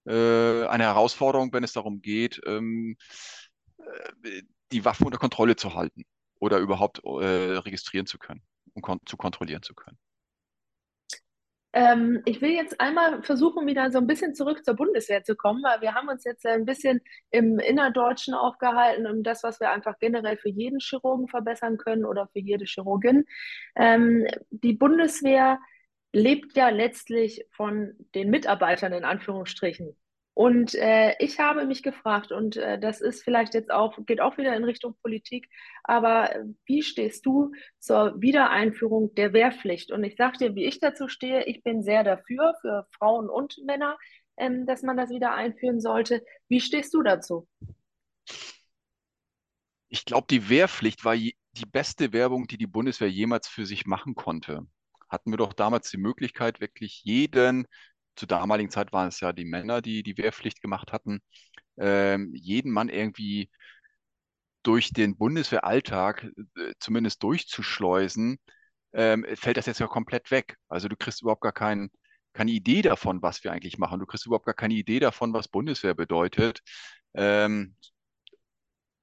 äh, 0.07 0.67
eine 0.67 0.85
Herausforderung, 0.85 1.53
wenn 1.53 1.64
es 1.64 1.73
darum 1.73 2.01
geht, 2.01 2.41
ähm, 2.47 2.97
äh, 4.25 4.43
die 4.73 4.85
Waffen 4.85 5.07
unter 5.07 5.19
Kontrolle 5.19 5.57
zu 5.57 5.75
halten 5.75 6.05
oder 6.41 6.59
überhaupt 6.59 7.01
äh, 7.05 7.59
registrieren 7.59 8.07
zu 8.07 8.19
können 8.19 8.43
und 8.75 8.83
kon 8.83 9.01
zu 9.07 9.17
kontrollieren 9.17 9.62
zu 9.62 9.75
können. 9.75 9.99
Ähm, 11.73 12.23
ich 12.25 12.41
will 12.41 12.51
jetzt 12.51 12.81
einmal 12.81 13.23
versuchen, 13.23 13.67
wieder 13.67 13.91
so 13.91 13.99
ein 13.99 14.07
bisschen 14.07 14.35
zurück 14.35 14.65
zur 14.65 14.75
Bundeswehr 14.75 15.23
zu 15.23 15.37
kommen, 15.37 15.63
weil 15.63 15.81
wir 15.81 15.95
haben 15.95 16.09
uns 16.09 16.25
jetzt 16.25 16.47
ein 16.47 16.65
bisschen 16.65 17.01
im 17.31 17.59
Innerdeutschen 17.59 18.35
aufgehalten, 18.35 19.07
um 19.07 19.23
das, 19.23 19.43
was 19.43 19.61
wir 19.61 19.71
einfach 19.71 19.99
generell 19.99 20.39
für 20.39 20.49
jeden 20.49 20.81
Chirurgen 20.81 21.29
verbessern 21.29 21.77
können 21.77 22.05
oder 22.05 22.27
für 22.29 22.41
jede 22.41 22.65
Chirurgin. 22.65 23.27
Ähm, 23.77 24.27
die 24.51 24.73
Bundeswehr 24.73 25.59
lebt 26.13 26.57
ja 26.57 26.71
letztlich 26.71 27.45
von 27.51 27.95
den 28.15 28.31
Mitarbeitern 28.31 28.93
in 28.95 29.05
Anführungsstrichen. 29.05 29.95
Und 30.38 30.77
äh, 30.77 31.16
ich 31.18 31.40
habe 31.40 31.66
mich 31.66 31.83
gefragt, 31.83 32.31
und 32.31 32.57
äh, 32.57 32.79
das 32.79 33.01
ist 33.01 33.24
vielleicht 33.24 33.55
jetzt 33.55 33.72
auch, 33.72 33.98
geht 34.07 34.20
auch 34.20 34.38
wieder 34.38 34.55
in 34.55 34.62
Richtung 34.62 34.94
Politik, 35.03 35.51
aber 35.83 36.33
äh, 36.33 36.44
wie 36.64 36.85
stehst 36.85 37.27
du 37.27 37.51
zur 37.81 38.14
Wiedereinführung 38.20 39.12
der 39.16 39.33
Wehrpflicht? 39.33 39.90
Und 39.90 40.05
ich 40.05 40.14
sage 40.14 40.38
dir, 40.38 40.55
wie 40.55 40.66
ich 40.66 40.79
dazu 40.79 41.09
stehe, 41.09 41.42
ich 41.46 41.64
bin 41.64 41.83
sehr 41.83 42.05
dafür, 42.05 42.55
für 42.61 42.87
Frauen 42.96 43.29
und 43.29 43.59
Männer, 43.66 43.98
ähm, 44.37 44.64
dass 44.64 44.85
man 44.85 44.96
das 44.96 45.11
wieder 45.11 45.35
einführen 45.35 45.81
sollte. 45.81 46.24
Wie 46.46 46.61
stehst 46.61 46.94
du 46.94 47.03
dazu? 47.03 47.48
Ich 49.88 50.05
glaube, 50.05 50.29
die 50.31 50.48
Wehrpflicht 50.48 51.05
war 51.05 51.16
die 51.16 51.35
beste 51.72 52.12
Werbung, 52.12 52.46
die 52.46 52.59
die 52.59 52.68
Bundeswehr 52.68 53.11
jemals 53.11 53.48
für 53.48 53.66
sich 53.66 53.87
machen 53.87 54.14
konnte. 54.14 54.68
Hatten 55.09 55.33
wir 55.33 55.38
doch 55.38 55.53
damals 55.53 55.90
die 55.90 55.98
Möglichkeit, 55.98 56.61
wirklich 56.61 57.03
jeden 57.03 57.66
zur 58.19 58.29
damaligen 58.29 58.71
Zeit 58.71 58.93
waren 58.93 59.09
es 59.09 59.21
ja 59.21 59.33
die 59.33 59.45
Männer, 59.45 59.81
die 59.83 60.03
die 60.03 60.19
Wehrpflicht 60.19 60.61
gemacht 60.61 60.93
hatten, 60.93 61.21
ähm, 61.79 62.33
jeden 62.35 62.73
Mann 62.73 62.89
irgendwie 62.89 63.51
durch 64.63 64.93
den 64.93 65.17
Bundeswehralltag 65.17 66.25
äh, 66.57 66.75
zumindest 66.81 67.23
durchzuschleusen, 67.23 68.39
ähm, 68.93 69.25
fällt 69.37 69.57
das 69.57 69.67
jetzt 69.67 69.81
ja 69.81 69.87
komplett 69.87 70.31
weg. 70.31 70.57
Also 70.69 70.89
du 70.89 70.97
kriegst 70.97 71.23
überhaupt 71.23 71.43
gar 71.43 71.53
kein, 71.53 71.91
keine 72.33 72.51
Idee 72.51 72.83
davon, 72.83 73.23
was 73.23 73.45
wir 73.45 73.53
eigentlich 73.53 73.79
machen. 73.79 74.01
Du 74.01 74.07
kriegst 74.07 74.27
überhaupt 74.27 74.47
gar 74.47 74.55
keine 74.55 74.75
Idee 74.75 75.01
davon, 75.01 75.33
was 75.33 75.49
Bundeswehr 75.49 75.95
bedeutet. 75.95 76.61
Ähm, 77.15 77.77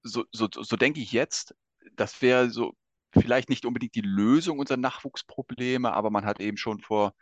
so, 0.04 0.25
so, 0.32 0.47
so 0.51 0.75
denke 0.78 0.99
ich 0.99 1.12
jetzt, 1.12 1.56
das 1.95 2.21
wäre 2.21 2.49
so 2.49 2.73
vielleicht 3.12 3.49
nicht 3.49 3.65
unbedingt 3.65 3.95
die 3.95 4.01
Lösung 4.01 4.60
unserer 4.60 4.78
Nachwuchsprobleme, 4.78 5.91
aber 5.93 6.10
man 6.12 6.25
hat 6.25 6.39
eben 6.39 6.58
schon 6.58 6.82
vor 6.82 7.13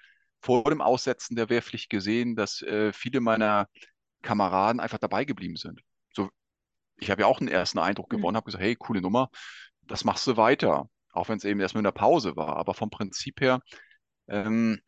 vor 0.44 0.66
dem 0.66 0.82
Aussetzen 0.82 1.36
der 1.36 1.50
Wehrpflicht 1.50 1.90
gesehen, 1.90 2.36
dass 2.36 2.62
äh, 2.62 2.92
viele 2.92 3.22
meiner 3.22 3.70
Kameraden 4.22 4.82
einfach 4.82 4.98
dabei 4.98 5.24
geblieben 5.24 5.56
sind. 5.56 5.82
So, 6.14 6.30
ich 6.98 7.10
habe 7.10 7.22
ja 7.22 7.28
auch 7.28 7.40
einen 7.40 7.48
ersten 7.48 7.80
Eindruck 7.80 8.12
mhm. 8.12 8.18
gewonnen, 8.18 8.36
habe 8.36 8.46
gesagt, 8.46 8.64
hey, 8.64 8.76
coole 8.76 9.02
Nummer. 9.02 9.30
das 9.84 10.04
machst 10.04 10.28
du 10.28 10.36
weiter, 10.36 10.90
auch 11.14 11.30
wenn 11.30 11.38
es 11.38 11.46
eben 11.46 11.62
erst 11.62 11.76
mit 11.76 11.82
einer 11.82 11.94
Pause 11.94 12.36
war. 12.36 12.58
Aber 12.58 12.74
vom 12.74 12.90
Prinzip 12.90 13.40
her 13.40 13.62
ähm, 14.28 14.82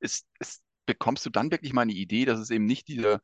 ist, 0.00 0.26
ist, 0.40 0.62
bekommst 0.86 1.24
du 1.24 1.30
dann 1.30 1.52
wirklich 1.52 1.72
mal 1.72 1.82
eine 1.82 1.92
Idee, 1.92 2.24
dass 2.24 2.40
es 2.40 2.50
eben 2.50 2.66
nicht 2.66 2.88
diese 2.88 3.20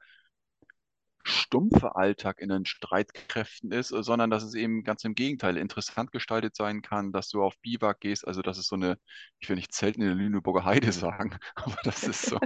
stumpfe 1.22 1.96
Alltag 1.96 2.40
in 2.40 2.48
den 2.48 2.64
Streitkräften 2.64 3.72
ist, 3.72 3.92
äh, 3.92 4.02
sondern 4.02 4.30
dass 4.30 4.42
es 4.42 4.54
eben 4.54 4.84
ganz 4.84 5.04
im 5.04 5.14
Gegenteil 5.14 5.56
interessant 5.56 6.12
gestaltet 6.12 6.56
sein 6.56 6.82
kann, 6.82 7.12
dass 7.12 7.28
du 7.28 7.42
auf 7.42 7.58
Biwak 7.60 8.00
gehst. 8.00 8.26
Also 8.26 8.42
das 8.42 8.58
ist 8.58 8.68
so 8.68 8.76
eine, 8.76 8.96
ich 9.40 9.48
will 9.48 9.56
nicht 9.56 9.72
Zelten 9.72 10.02
in 10.02 10.08
der 10.08 10.16
Lüneburger 10.16 10.64
Heide 10.64 10.92
sagen, 10.92 11.36
aber 11.54 11.76
das 11.84 12.04
ist 12.04 12.22
so, 12.22 12.38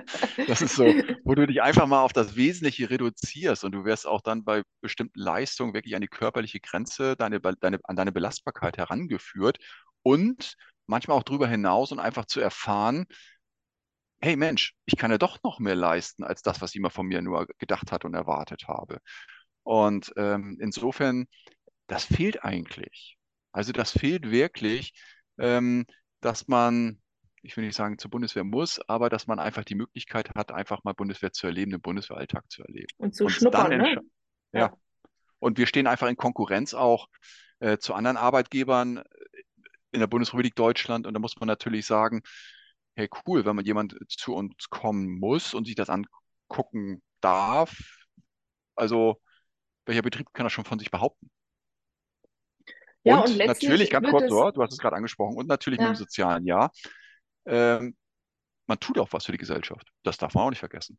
das 0.46 0.62
ist 0.62 0.76
so, 0.76 0.84
wo 1.24 1.34
du 1.34 1.46
dich 1.46 1.62
einfach 1.62 1.86
mal 1.86 2.02
auf 2.02 2.12
das 2.12 2.36
Wesentliche 2.36 2.90
reduzierst 2.90 3.64
und 3.64 3.72
du 3.72 3.84
wirst 3.84 4.06
auch 4.06 4.20
dann 4.20 4.44
bei 4.44 4.62
bestimmten 4.80 5.20
Leistungen 5.20 5.74
wirklich 5.74 5.94
an 5.94 6.02
die 6.02 6.08
körperliche 6.08 6.60
Grenze, 6.60 7.16
deine, 7.16 7.40
deine, 7.40 7.78
an 7.84 7.96
deine 7.96 8.12
Belastbarkeit 8.12 8.76
herangeführt 8.78 9.58
und 10.02 10.56
manchmal 10.86 11.16
auch 11.16 11.22
darüber 11.22 11.48
hinaus 11.48 11.92
und 11.92 11.98
einfach 11.98 12.26
zu 12.26 12.40
erfahren, 12.40 13.06
hey 14.24 14.36
Mensch, 14.36 14.74
ich 14.86 14.96
kann 14.96 15.10
ja 15.10 15.18
doch 15.18 15.42
noch 15.42 15.58
mehr 15.58 15.74
leisten 15.74 16.24
als 16.24 16.40
das, 16.40 16.62
was 16.62 16.72
jemand 16.72 16.94
von 16.94 17.06
mir 17.06 17.20
nur 17.20 17.46
gedacht 17.58 17.92
hat 17.92 18.06
und 18.06 18.14
erwartet 18.14 18.66
habe. 18.66 18.98
Und 19.62 20.12
ähm, 20.16 20.56
insofern, 20.60 21.26
das 21.88 22.06
fehlt 22.06 22.42
eigentlich. 22.42 23.18
Also 23.52 23.72
das 23.72 23.92
fehlt 23.92 24.30
wirklich, 24.30 24.94
ähm, 25.38 25.84
dass 26.22 26.48
man, 26.48 27.02
ich 27.42 27.54
will 27.56 27.66
nicht 27.66 27.76
sagen, 27.76 27.98
zur 27.98 28.10
Bundeswehr 28.10 28.44
muss, 28.44 28.80
aber 28.88 29.10
dass 29.10 29.26
man 29.26 29.38
einfach 29.38 29.62
die 29.62 29.74
Möglichkeit 29.74 30.34
hat, 30.34 30.52
einfach 30.52 30.82
mal 30.84 30.94
Bundeswehr 30.94 31.32
zu 31.32 31.46
erleben, 31.46 31.72
den 31.72 31.82
Bundeswehralltag 31.82 32.50
zu 32.50 32.62
erleben. 32.62 32.88
Und 32.96 33.14
zu 33.14 33.24
und 33.24 33.30
schnuppern, 33.30 33.76
ne? 33.76 34.00
Ja. 34.52 34.60
ja. 34.60 34.76
Und 35.38 35.58
wir 35.58 35.66
stehen 35.66 35.86
einfach 35.86 36.08
in 36.08 36.16
Konkurrenz 36.16 36.72
auch 36.72 37.08
äh, 37.58 37.76
zu 37.76 37.92
anderen 37.92 38.16
Arbeitgebern 38.16 39.02
in 39.92 40.00
der 40.00 40.06
Bundesrepublik 40.06 40.54
Deutschland. 40.54 41.06
Und 41.06 41.12
da 41.12 41.20
muss 41.20 41.38
man 41.38 41.46
natürlich 41.46 41.84
sagen, 41.84 42.22
hey 42.96 43.08
cool, 43.26 43.44
wenn 43.44 43.56
man 43.56 43.64
jemand 43.64 43.96
zu 44.08 44.34
uns 44.34 44.68
kommen 44.70 45.18
muss 45.18 45.54
und 45.54 45.66
sich 45.66 45.74
das 45.74 45.90
angucken 45.90 47.02
darf. 47.20 47.76
Also 48.76 49.20
welcher 49.86 50.02
Betrieb 50.02 50.32
kann 50.32 50.44
das 50.44 50.52
schon 50.52 50.64
von 50.64 50.78
sich 50.78 50.90
behaupten? 50.90 51.30
Ja, 53.02 53.20
und, 53.20 53.30
und 53.30 53.46
natürlich, 53.46 53.90
ganz 53.90 54.08
kurz, 54.08 54.30
so, 54.30 54.50
du 54.50 54.62
hast 54.62 54.72
es 54.72 54.78
gerade 54.78 54.96
angesprochen, 54.96 55.36
und 55.36 55.46
natürlich 55.46 55.78
ja. 55.78 55.88
mit 55.88 55.96
dem 55.96 55.98
sozialen 55.98 56.46
Jahr. 56.46 56.72
Ähm, 57.46 57.96
man 58.66 58.80
tut 58.80 58.98
auch 58.98 59.12
was 59.12 59.26
für 59.26 59.32
die 59.32 59.38
Gesellschaft. 59.38 59.86
Das 60.02 60.16
darf 60.16 60.34
man 60.34 60.44
auch 60.44 60.50
nicht 60.50 60.60
vergessen. 60.60 60.98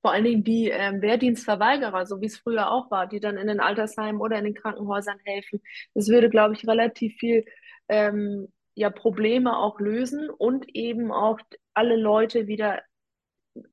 Vor 0.00 0.12
allen 0.12 0.24
Dingen 0.24 0.42
die 0.42 0.68
ähm, 0.68 1.02
Wehrdienstverweigerer, 1.02 2.06
so 2.06 2.20
wie 2.20 2.26
es 2.26 2.38
früher 2.38 2.70
auch 2.70 2.90
war, 2.90 3.06
die 3.06 3.20
dann 3.20 3.36
in 3.36 3.46
den 3.46 3.60
Altersheimen 3.60 4.20
oder 4.20 4.38
in 4.38 4.44
den 4.44 4.54
Krankenhäusern 4.54 5.18
helfen. 5.24 5.60
Das 5.94 6.08
würde, 6.08 6.30
glaube 6.30 6.54
ich, 6.54 6.66
relativ 6.66 7.14
viel 7.18 7.44
ähm, 7.88 8.50
ja 8.74 8.90
Probleme 8.90 9.56
auch 9.58 9.80
lösen 9.80 10.30
und 10.30 10.66
eben 10.74 11.12
auch 11.12 11.38
alle 11.74 11.96
Leute 11.96 12.46
wieder 12.46 12.82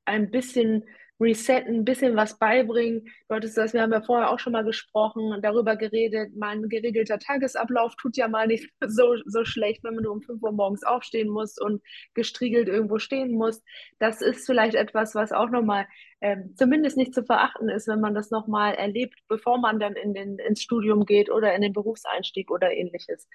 ein 0.06 0.30
bisschen 0.32 0.84
resetten, 1.20 1.76
ein 1.76 1.86
bisschen 1.86 2.16
was 2.16 2.40
beibringen. 2.40 3.06
Du 3.28 3.36
hattest 3.36 3.58
das, 3.58 3.74
wir 3.74 3.82
haben 3.82 3.92
ja 3.92 4.02
vorher 4.02 4.32
auch 4.32 4.40
schon 4.40 4.54
mal 4.54 4.64
gesprochen, 4.64 5.42
darüber 5.42 5.76
geredet, 5.76 6.32
mein 6.36 6.70
geregelter 6.70 7.20
Tagesablauf 7.20 7.96
tut 7.96 8.16
ja 8.18 8.28
mal 8.28 8.48
nicht 8.48 8.70
so, 8.88 9.16
so 9.26 9.44
schlecht, 9.46 9.84
wenn 9.84 9.96
man 9.96 10.04
nur 10.04 10.14
um 10.14 10.22
5 10.22 10.42
Uhr 10.42 10.52
morgens 10.52 10.84
aufstehen 10.84 11.30
muss 11.30 11.58
und 11.58 11.82
gestriegelt 12.14 12.68
irgendwo 12.68 13.00
stehen 13.00 13.32
muss. 13.34 13.62
Das 14.00 14.22
ist 14.22 14.46
vielleicht 14.46 14.76
etwas, 14.76 15.16
was 15.16 15.32
auch 15.32 15.50
nochmal 15.50 15.88
ähm, 16.22 16.54
zumindest 16.58 16.98
nicht 16.98 17.14
zu 17.14 17.24
verachten 17.24 17.70
ist, 17.70 17.88
wenn 17.88 18.00
man 18.00 18.14
das 18.14 18.32
nochmal 18.32 18.76
erlebt, 18.76 19.20
bevor 19.28 19.58
man 19.58 19.80
dann 19.80 19.94
in 19.96 20.14
den, 20.14 20.40
ins 20.40 20.62
Studium 20.62 21.06
geht 21.06 21.30
oder 21.30 21.54
in 21.56 21.62
den 21.62 21.74
Berufseinstieg 21.74 22.52
oder 22.52 22.72
ähnliches. 22.72 23.28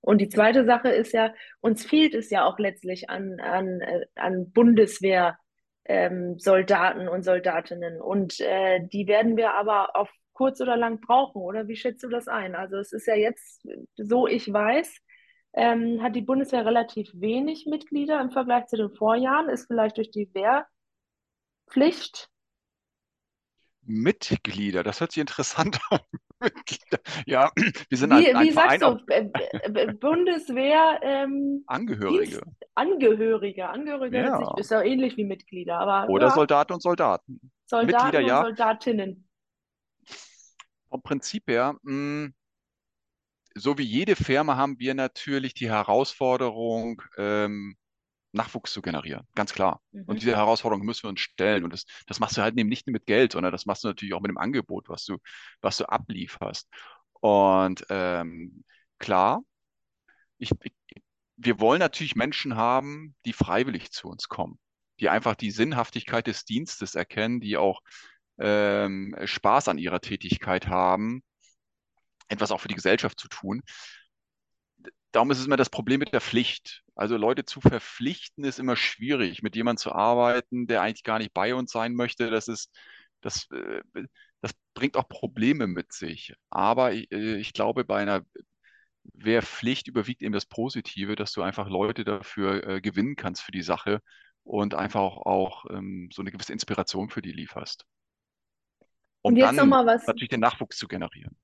Und 0.00 0.18
die 0.18 0.28
zweite 0.28 0.64
Sache 0.64 0.88
ist 0.88 1.12
ja, 1.12 1.34
uns 1.60 1.84
fehlt 1.84 2.14
es 2.14 2.30
ja 2.30 2.46
auch 2.46 2.58
letztlich 2.58 3.10
an, 3.10 3.38
an, 3.40 3.80
äh, 3.80 4.06
an 4.14 4.50
Bundeswehr. 4.52 5.38
Ähm, 5.86 6.38
Soldaten 6.38 7.08
und 7.08 7.24
Soldatinnen. 7.24 8.00
Und 8.00 8.38
äh, 8.38 8.80
die 8.92 9.08
werden 9.08 9.36
wir 9.36 9.54
aber 9.54 9.96
auf 9.96 10.08
kurz 10.40 10.58
oder 10.62 10.76
lang 10.76 11.00
brauchen, 11.00 11.42
oder 11.42 11.68
wie 11.68 11.76
schätzt 11.76 12.02
du 12.02 12.08
das 12.08 12.26
ein? 12.26 12.54
Also 12.54 12.76
es 12.76 12.92
ist 12.92 13.06
ja 13.06 13.14
jetzt, 13.14 13.66
so 13.96 14.26
ich 14.26 14.50
weiß, 14.50 14.96
ähm, 15.52 16.02
hat 16.02 16.16
die 16.16 16.22
Bundeswehr 16.22 16.64
relativ 16.64 17.10
wenig 17.12 17.66
Mitglieder 17.66 18.20
im 18.22 18.30
Vergleich 18.30 18.66
zu 18.66 18.78
den 18.78 18.90
Vorjahren, 18.90 19.50
ist 19.50 19.66
vielleicht 19.66 19.98
durch 19.98 20.10
die 20.10 20.30
Wehrpflicht 21.70 22.28
Mitglieder, 23.82 24.84
das 24.84 25.00
hört 25.00 25.12
sich 25.12 25.20
interessant 25.20 25.80
an. 25.90 26.00
Mitglieder. 26.42 27.00
Ja, 27.26 27.50
wir 27.88 27.98
sind 27.98 28.10
wie, 28.10 28.28
ein, 28.28 28.36
ein 28.36 28.46
wie 28.46 28.52
Verein 28.52 28.80
sagst 28.80 29.04
du, 29.08 29.92
Bundeswehr 29.98 31.00
ähm, 31.02 31.64
Angehörige. 31.66 32.40
Dienst, 32.40 32.42
Angehörige, 32.74 33.68
Angehörige 33.68 34.18
ja. 34.18 34.38
sich, 34.38 34.48
ist 34.58 34.70
ja 34.70 34.82
ähnlich 34.82 35.16
wie 35.16 35.24
Mitglieder, 35.24 35.78
aber 35.78 36.08
oder 36.08 36.28
ja. 36.28 36.34
Soldaten 36.34 36.72
und 36.74 36.82
Soldaten. 36.82 37.40
Soldaten 37.66 38.04
Mitglieder, 38.04 38.18
und 38.20 38.28
ja. 38.28 38.42
Soldatinnen. 38.42 39.28
Vom 40.88 41.02
Prinzip 41.02 41.48
her, 41.48 41.76
mh, 41.82 41.92
hm, 41.92 42.34
so 43.54 43.76
wie 43.76 43.84
jede 43.84 44.16
Firma 44.16 44.56
haben 44.56 44.78
wir 44.78 44.94
natürlich 44.94 45.54
die 45.54 45.68
Herausforderung, 45.68 47.02
ähm, 47.18 47.76
Nachwuchs 48.32 48.72
zu 48.72 48.82
generieren, 48.82 49.26
ganz 49.34 49.52
klar. 49.52 49.80
Mhm. 49.92 50.04
Und 50.04 50.20
diese 50.20 50.36
Herausforderung 50.36 50.84
müssen 50.84 51.04
wir 51.04 51.10
uns 51.10 51.20
stellen. 51.20 51.64
Und 51.64 51.72
das, 51.72 51.84
das 52.06 52.20
machst 52.20 52.36
du 52.36 52.42
halt 52.42 52.56
eben 52.56 52.68
nicht 52.68 52.86
nur 52.86 52.92
mit 52.92 53.06
Geld, 53.06 53.32
sondern 53.32 53.52
das 53.52 53.66
machst 53.66 53.84
du 53.84 53.88
natürlich 53.88 54.14
auch 54.14 54.20
mit 54.20 54.30
dem 54.30 54.38
Angebot, 54.38 54.88
was 54.88 55.04
du, 55.04 55.18
was 55.60 55.76
du 55.76 55.86
ablieferst. 55.86 56.68
Und 57.20 57.84
ähm, 57.90 58.64
klar, 58.98 59.42
ich, 60.38 60.52
ich, 60.62 60.72
wir 61.36 61.60
wollen 61.60 61.80
natürlich 61.80 62.16
Menschen 62.16 62.56
haben, 62.56 63.16
die 63.24 63.32
freiwillig 63.32 63.90
zu 63.90 64.08
uns 64.08 64.28
kommen, 64.28 64.58
die 65.00 65.08
einfach 65.08 65.34
die 65.34 65.50
Sinnhaftigkeit 65.50 66.26
des 66.26 66.44
Dienstes 66.44 66.94
erkennen, 66.94 67.40
die 67.40 67.56
auch 67.56 67.80
ähm, 68.38 69.16
Spaß 69.24 69.68
an 69.68 69.78
ihrer 69.78 70.00
Tätigkeit 70.00 70.68
haben, 70.68 71.22
etwas 72.28 72.52
auch 72.52 72.60
für 72.60 72.68
die 72.68 72.74
Gesellschaft 72.74 73.18
zu 73.18 73.28
tun 73.28 73.62
darum 75.12 75.30
ist 75.30 75.38
es 75.38 75.46
immer 75.46 75.56
das 75.56 75.70
Problem 75.70 75.98
mit 75.98 76.12
der 76.12 76.20
Pflicht. 76.20 76.82
Also 77.00 77.16
Leute 77.16 77.46
zu 77.46 77.62
verpflichten 77.62 78.44
ist 78.44 78.58
immer 78.58 78.76
schwierig, 78.76 79.42
mit 79.42 79.56
jemandem 79.56 79.80
zu 79.80 79.92
arbeiten, 79.92 80.66
der 80.66 80.82
eigentlich 80.82 81.02
gar 81.02 81.18
nicht 81.18 81.32
bei 81.32 81.54
uns 81.54 81.72
sein 81.72 81.94
möchte. 81.94 82.30
Das 82.30 82.46
ist, 82.46 82.70
das, 83.22 83.48
äh, 83.52 83.80
das 84.42 84.52
bringt 84.74 84.98
auch 84.98 85.08
Probleme 85.08 85.66
mit 85.66 85.94
sich. 85.94 86.34
Aber 86.50 86.92
ich, 86.92 87.10
äh, 87.10 87.36
ich 87.36 87.54
glaube, 87.54 87.86
bei 87.86 88.02
einer 88.02 88.26
Wehrpflicht 89.14 89.88
überwiegt 89.88 90.20
eben 90.20 90.34
das 90.34 90.44
Positive, 90.44 91.16
dass 91.16 91.32
du 91.32 91.40
einfach 91.40 91.70
Leute 91.70 92.04
dafür 92.04 92.68
äh, 92.68 92.80
gewinnen 92.82 93.16
kannst 93.16 93.40
für 93.40 93.52
die 93.52 93.62
Sache 93.62 94.02
und 94.42 94.74
einfach 94.74 95.00
auch, 95.00 95.24
auch 95.24 95.64
ähm, 95.70 96.10
so 96.12 96.20
eine 96.20 96.30
gewisse 96.30 96.52
Inspiration 96.52 97.08
für 97.08 97.22
die 97.22 97.32
lieferst. 97.32 97.86
Um 99.22 99.32
und 99.32 99.36
jetzt 99.36 99.46
dann 99.46 99.56
noch 99.56 99.64
mal 99.64 99.86
was. 99.86 100.06
natürlich 100.06 100.28
den 100.28 100.40
Nachwuchs 100.40 100.76
zu 100.76 100.86
generieren. 100.86 101.34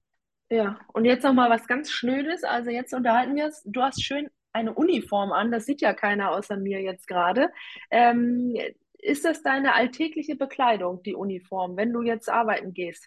Ja, 0.50 0.78
und 0.92 1.06
jetzt 1.06 1.24
noch 1.24 1.32
mal 1.32 1.48
was 1.48 1.66
ganz 1.66 1.90
Schnödes. 1.90 2.44
Also 2.44 2.68
jetzt 2.68 2.92
unterhalten 2.92 3.34
wir 3.36 3.46
es. 3.46 3.62
Du 3.64 3.80
hast 3.80 4.04
schön 4.04 4.28
eine 4.56 4.74
Uniform 4.74 5.32
an. 5.32 5.52
Das 5.52 5.66
sieht 5.66 5.80
ja 5.80 5.92
keiner 5.92 6.32
außer 6.32 6.56
mir 6.56 6.80
jetzt 6.80 7.06
gerade. 7.06 7.50
Ähm, 7.90 8.56
ist 8.98 9.24
das 9.24 9.42
deine 9.42 9.74
alltägliche 9.74 10.34
Bekleidung, 10.34 11.02
die 11.02 11.14
Uniform, 11.14 11.76
wenn 11.76 11.92
du 11.92 12.02
jetzt 12.02 12.28
arbeiten 12.28 12.72
gehst? 12.72 13.06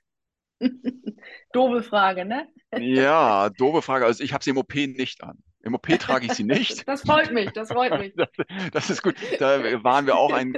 Doofe 1.54 1.84
Frage, 1.84 2.26
ne? 2.26 2.48
Ja, 2.78 3.50
doofe 3.50 3.82
Frage. 3.82 4.06
Also 4.06 4.24
ich 4.24 4.34
habe 4.34 4.44
sie 4.44 4.52
im 4.52 4.58
OP 4.58 4.76
nicht 4.76 5.24
an. 5.24 5.42
Im 5.62 5.74
OP 5.74 5.88
trage 6.00 6.28
ich 6.28 6.34
sie 6.34 6.44
nicht. 6.44 6.86
Das 6.86 7.02
freut 7.02 7.32
mich, 7.32 7.52
das 7.52 7.70
freut 7.70 8.00
mich. 8.00 8.14
Das, 8.16 8.30
das 8.72 8.90
ist 8.90 9.02
gut. 9.02 9.16
Da 9.40 9.84
waren 9.84 10.06
wir 10.06 10.18
auch 10.18 10.32
ein, 10.32 10.56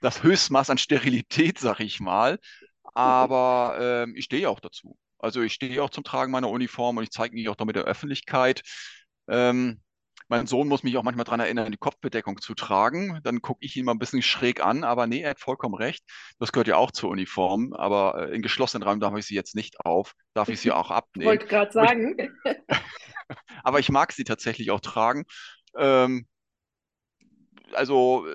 das 0.00 0.22
Höchstmaß 0.22 0.70
an 0.70 0.78
Sterilität, 0.78 1.58
sag 1.58 1.80
ich 1.80 2.00
mal. 2.00 2.38
Aber 2.94 3.78
ähm, 3.80 4.14
ich 4.16 4.26
stehe 4.26 4.48
auch 4.48 4.60
dazu. 4.60 4.96
Also 5.18 5.42
ich 5.42 5.54
stehe 5.54 5.82
auch 5.82 5.90
zum 5.90 6.04
Tragen 6.04 6.30
meiner 6.30 6.50
Uniform 6.50 6.96
und 6.96 7.04
ich 7.04 7.10
zeige 7.10 7.34
mich 7.34 7.48
auch 7.48 7.56
damit 7.56 7.76
der 7.76 7.84
Öffentlichkeit. 7.84 8.62
Ähm, 9.28 9.80
mein 10.28 10.46
Sohn 10.46 10.68
muss 10.68 10.82
mich 10.82 10.96
auch 10.96 11.02
manchmal 11.02 11.24
daran 11.24 11.40
erinnern, 11.40 11.72
die 11.72 11.78
Kopfbedeckung 11.78 12.40
zu 12.40 12.54
tragen. 12.54 13.20
Dann 13.24 13.40
gucke 13.40 13.64
ich 13.64 13.76
ihn 13.76 13.84
mal 13.84 13.92
ein 13.92 13.98
bisschen 13.98 14.22
schräg 14.22 14.62
an, 14.64 14.84
aber 14.84 15.06
nee, 15.06 15.22
er 15.22 15.30
hat 15.30 15.40
vollkommen 15.40 15.74
recht. 15.74 16.04
Das 16.38 16.52
gehört 16.52 16.68
ja 16.68 16.76
auch 16.76 16.90
zur 16.90 17.10
Uniform, 17.10 17.72
aber 17.72 18.28
äh, 18.28 18.34
in 18.34 18.42
geschlossenen 18.42 18.86
Räumen 18.86 19.00
darf 19.00 19.16
ich 19.16 19.26
sie 19.26 19.34
jetzt 19.34 19.54
nicht 19.54 19.80
auf, 19.80 20.12
darf 20.34 20.48
ich 20.48 20.60
sie 20.60 20.70
auch 20.70 20.90
abnehmen. 20.90 21.30
Wollte 21.30 21.46
gerade 21.46 21.72
sagen. 21.72 22.16
aber 23.64 23.80
ich 23.80 23.88
mag 23.88 24.12
sie 24.12 24.24
tatsächlich 24.24 24.70
auch 24.70 24.80
tragen. 24.80 25.24
Ähm, 25.76 26.26
also 27.72 28.26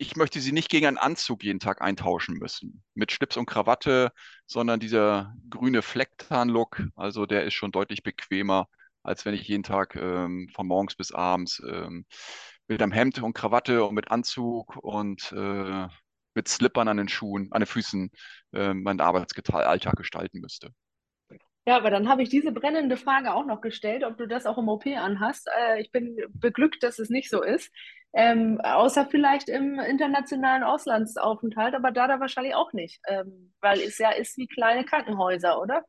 ich 0.00 0.16
möchte 0.16 0.40
sie 0.40 0.52
nicht 0.52 0.70
gegen 0.70 0.86
einen 0.86 0.98
Anzug 0.98 1.44
jeden 1.44 1.60
Tag 1.60 1.82
eintauschen 1.82 2.38
müssen. 2.38 2.82
Mit 2.94 3.12
Schlips 3.12 3.36
und 3.36 3.46
Krawatte, 3.46 4.12
sondern 4.46 4.80
dieser 4.80 5.34
grüne 5.50 5.82
Flecktarn-Look, 5.82 6.82
also 6.96 7.26
der 7.26 7.44
ist 7.44 7.54
schon 7.54 7.70
deutlich 7.70 8.02
bequemer, 8.02 8.66
als 9.02 9.24
wenn 9.24 9.34
ich 9.34 9.48
jeden 9.48 9.62
Tag 9.62 9.96
ähm, 9.96 10.48
von 10.54 10.66
morgens 10.66 10.94
bis 10.94 11.12
abends 11.12 11.62
ähm, 11.66 12.04
mit 12.68 12.82
einem 12.82 12.92
Hemd 12.92 13.22
und 13.22 13.34
Krawatte 13.34 13.84
und 13.84 13.94
mit 13.94 14.10
Anzug 14.10 14.76
und 14.76 15.32
äh, 15.32 15.88
mit 16.34 16.48
Slippern 16.48 16.88
an 16.88 16.96
den 16.96 17.08
Schuhen, 17.08 17.48
an 17.50 17.60
den 17.60 17.66
Füßen 17.66 18.10
äh, 18.52 18.74
meinen 18.74 19.00
Arbeitsalltag 19.00 19.96
gestalten 19.96 20.40
müsste. 20.40 20.70
Ja, 21.66 21.76
aber 21.76 21.90
dann 21.90 22.08
habe 22.08 22.22
ich 22.22 22.30
diese 22.30 22.52
brennende 22.52 22.96
Frage 22.96 23.34
auch 23.34 23.44
noch 23.44 23.60
gestellt, 23.60 24.02
ob 24.04 24.16
du 24.16 24.26
das 24.26 24.46
auch 24.46 24.58
im 24.58 24.68
OP 24.68 24.86
anhast. 24.86 25.48
Äh, 25.56 25.80
ich 25.80 25.92
bin 25.92 26.16
beglückt, 26.32 26.82
dass 26.82 26.98
es 26.98 27.10
nicht 27.10 27.30
so 27.30 27.42
ist. 27.42 27.70
Ähm, 28.12 28.60
außer 28.60 29.06
vielleicht 29.06 29.48
im 29.48 29.78
internationalen 29.78 30.64
Auslandsaufenthalt, 30.64 31.74
aber 31.74 31.92
da 31.92 32.08
da 32.08 32.18
wahrscheinlich 32.18 32.56
auch 32.56 32.72
nicht, 32.72 33.00
ähm, 33.06 33.52
weil 33.60 33.78
es 33.80 33.98
ja 33.98 34.10
ist 34.10 34.36
wie 34.36 34.48
kleine 34.48 34.84
Krankenhäuser, 34.84 35.60
oder? 35.60 35.84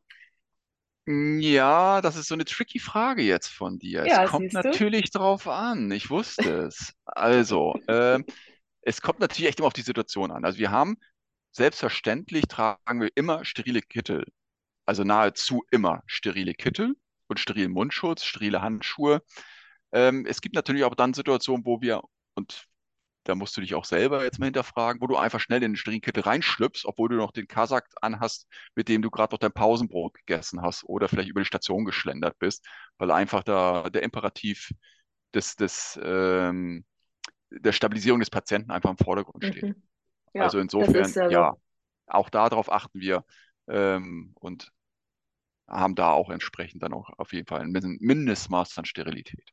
Ja, 1.07 1.99
das 2.01 2.15
ist 2.15 2.27
so 2.27 2.35
eine 2.35 2.45
tricky 2.45 2.79
Frage 2.79 3.23
jetzt 3.23 3.47
von 3.49 3.79
dir. 3.79 4.03
Es 4.03 4.09
Ja, 4.09 4.21
kommt 4.21 4.53
siehst 4.53 4.63
du? 4.63 4.77
natürlich 4.77 5.09
drauf 5.09 5.47
an. 5.47 5.89
Ich 5.91 6.09
wusste 6.11 6.49
es. 6.67 6.93
Also, 7.05 7.75
ähm, 7.87 8.25
es 8.81 9.01
kommt 9.01 9.19
natürlich 9.19 9.49
echt 9.49 9.59
immer 9.59 9.67
auf 9.67 9.73
die 9.73 9.81
Situation 9.81 10.31
an. 10.31 10.45
Also 10.45 10.59
wir 10.59 10.71
haben, 10.71 10.97
selbstverständlich 11.51 12.47
tragen 12.47 13.01
wir 13.01 13.09
immer 13.15 13.45
sterile 13.45 13.81
Kittel. 13.81 14.25
Also 14.85 15.03
nahezu 15.03 15.63
immer 15.71 16.03
sterile 16.07 16.53
Kittel 16.55 16.95
und 17.27 17.39
sterilen 17.39 17.71
Mundschutz, 17.73 18.23
sterile 18.25 18.61
Handschuhe. 18.61 19.23
Ähm, 19.93 20.25
es 20.27 20.41
gibt 20.41 20.55
natürlich 20.55 20.83
auch 20.85 20.95
dann 20.95 21.13
Situationen, 21.13 21.65
wo 21.65 21.81
wir, 21.81 22.01
und 22.35 22.65
da 23.23 23.35
musst 23.35 23.55
du 23.57 23.61
dich 23.61 23.75
auch 23.75 23.85
selber 23.85 24.23
jetzt 24.23 24.39
mal 24.39 24.45
hinterfragen, 24.47 25.01
wo 25.01 25.07
du 25.07 25.17
einfach 25.17 25.39
schnell 25.39 25.63
in 25.63 25.71
den 25.73 25.75
sterilen 25.77 26.01
Kittel 26.01 26.23
reinschlüpfst, 26.23 26.85
obwohl 26.85 27.09
du 27.09 27.15
noch 27.15 27.31
den 27.31 27.47
Kasach 27.47 27.83
anhast, 28.01 28.47
mit 28.75 28.87
dem 28.89 29.01
du 29.01 29.11
gerade 29.11 29.33
noch 29.33 29.39
dein 29.39 29.51
Pausenbrot 29.53 30.13
gegessen 30.15 30.61
hast 30.61 30.83
oder 30.85 31.07
vielleicht 31.09 31.29
über 31.29 31.41
die 31.41 31.45
Station 31.47 31.85
geschlendert 31.85 32.37
bist, 32.39 32.65
weil 32.97 33.11
einfach 33.11 33.43
da 33.43 33.89
der 33.89 34.03
Imperativ 34.03 34.71
des, 35.33 35.55
des, 35.55 35.99
ähm, 36.03 36.85
der 37.51 37.73
Stabilisierung 37.73 38.19
des 38.21 38.29
Patienten 38.31 38.71
einfach 38.71 38.91
im 38.91 38.97
Vordergrund 38.97 39.45
steht. 39.45 39.69
Mhm. 39.69 39.83
Also 40.37 40.59
Ja, 40.79 40.87
ist 40.87 40.95
insofern, 40.95 41.15
ja 41.15 41.29
ja, 41.29 41.53
auch 42.07 42.29
darauf 42.31 42.71
achten 42.71 42.99
wir 43.01 43.25
ähm, 43.69 44.33
und 44.35 44.71
haben 45.67 45.95
da 45.95 46.11
auch 46.11 46.29
entsprechend 46.29 46.83
dann 46.83 46.93
auch 46.93 47.09
auf 47.17 47.33
jeden 47.33 47.47
Fall 47.47 47.61
ein 47.61 47.71
Min- 47.71 47.97
Mindestmaß 47.99 48.77
an 48.77 48.85
Sterilität. 48.85 49.51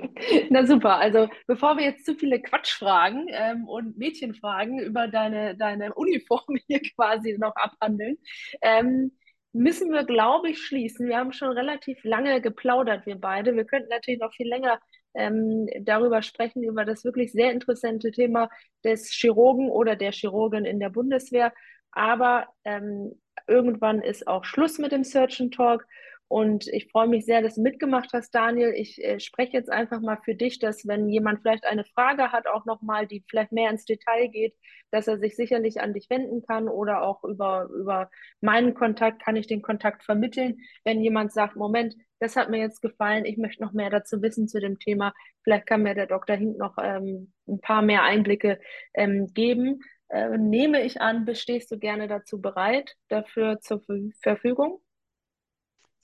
Na 0.50 0.66
super, 0.66 0.96
also 0.96 1.28
bevor 1.46 1.76
wir 1.76 1.84
jetzt 1.84 2.06
zu 2.06 2.14
viele 2.14 2.40
Quatschfragen 2.40 3.26
ähm, 3.30 3.68
und 3.68 3.98
Mädchenfragen 3.98 4.78
über 4.80 5.08
deine, 5.08 5.56
deine 5.56 5.94
Uniform 5.96 6.56
hier 6.66 6.80
quasi 6.94 7.36
noch 7.38 7.54
abhandeln, 7.56 8.18
ähm, 8.62 9.12
müssen 9.52 9.92
wir, 9.92 10.04
glaube 10.04 10.50
ich, 10.50 10.58
schließen. 10.58 11.08
Wir 11.08 11.16
haben 11.16 11.32
schon 11.32 11.50
relativ 11.50 12.02
lange 12.04 12.40
geplaudert, 12.40 13.06
wir 13.06 13.16
beide. 13.16 13.56
Wir 13.56 13.64
könnten 13.64 13.88
natürlich 13.88 14.20
noch 14.20 14.32
viel 14.32 14.48
länger 14.48 14.78
ähm, 15.14 15.68
darüber 15.80 16.22
sprechen, 16.22 16.62
über 16.62 16.84
das 16.84 17.04
wirklich 17.04 17.32
sehr 17.32 17.52
interessante 17.52 18.10
Thema 18.10 18.50
des 18.84 19.10
Chirurgen 19.10 19.70
oder 19.70 19.96
der 19.96 20.12
Chirurgin 20.12 20.64
in 20.64 20.80
der 20.80 20.90
Bundeswehr. 20.90 21.52
Aber 21.92 22.46
ähm, 22.64 23.20
irgendwann 23.46 24.02
ist 24.02 24.26
auch 24.28 24.44
Schluss 24.44 24.78
mit 24.78 24.92
dem 24.92 25.04
Surgeon 25.04 25.50
Talk. 25.50 25.86
Und 26.28 26.66
ich 26.68 26.90
freue 26.90 27.08
mich 27.08 27.24
sehr, 27.24 27.40
dass 27.40 27.54
du 27.54 27.62
mitgemacht 27.62 28.10
hast, 28.12 28.34
Daniel. 28.34 28.74
Ich 28.76 29.02
äh, 29.02 29.18
spreche 29.18 29.54
jetzt 29.54 29.70
einfach 29.70 30.00
mal 30.00 30.18
für 30.22 30.34
dich, 30.34 30.58
dass 30.58 30.86
wenn 30.86 31.08
jemand 31.08 31.40
vielleicht 31.40 31.64
eine 31.64 31.84
Frage 31.84 32.32
hat, 32.32 32.46
auch 32.46 32.66
nochmal, 32.66 33.06
die 33.06 33.24
vielleicht 33.28 33.50
mehr 33.50 33.70
ins 33.70 33.86
Detail 33.86 34.28
geht, 34.28 34.54
dass 34.90 35.08
er 35.08 35.18
sich 35.18 35.36
sicherlich 35.36 35.80
an 35.80 35.94
dich 35.94 36.10
wenden 36.10 36.42
kann 36.42 36.68
oder 36.68 37.02
auch 37.02 37.24
über, 37.24 37.68
über 37.74 38.10
meinen 38.42 38.74
Kontakt 38.74 39.22
kann 39.22 39.36
ich 39.36 39.46
den 39.46 39.62
Kontakt 39.62 40.04
vermitteln. 40.04 40.58
Wenn 40.84 41.00
jemand 41.00 41.32
sagt, 41.32 41.56
Moment, 41.56 41.94
das 42.20 42.36
hat 42.36 42.50
mir 42.50 42.58
jetzt 42.58 42.82
gefallen, 42.82 43.24
ich 43.24 43.38
möchte 43.38 43.62
noch 43.62 43.72
mehr 43.72 43.88
dazu 43.88 44.20
wissen 44.20 44.48
zu 44.48 44.60
dem 44.60 44.78
Thema, 44.78 45.14
vielleicht 45.44 45.66
kann 45.66 45.82
mir 45.82 45.94
der 45.94 46.06
Dr. 46.06 46.36
Hink 46.36 46.58
noch 46.58 46.76
ähm, 46.82 47.32
ein 47.46 47.60
paar 47.60 47.80
mehr 47.80 48.02
Einblicke 48.02 48.60
ähm, 48.92 49.28
geben. 49.32 49.80
Äh, 50.08 50.36
nehme 50.36 50.82
ich 50.82 51.00
an, 51.00 51.24
bestehst 51.24 51.70
du 51.70 51.78
gerne 51.78 52.06
dazu 52.06 52.40
bereit, 52.40 52.96
dafür 53.08 53.60
zur 53.60 53.80
Ver 53.80 53.96
Verfügung? 54.22 54.80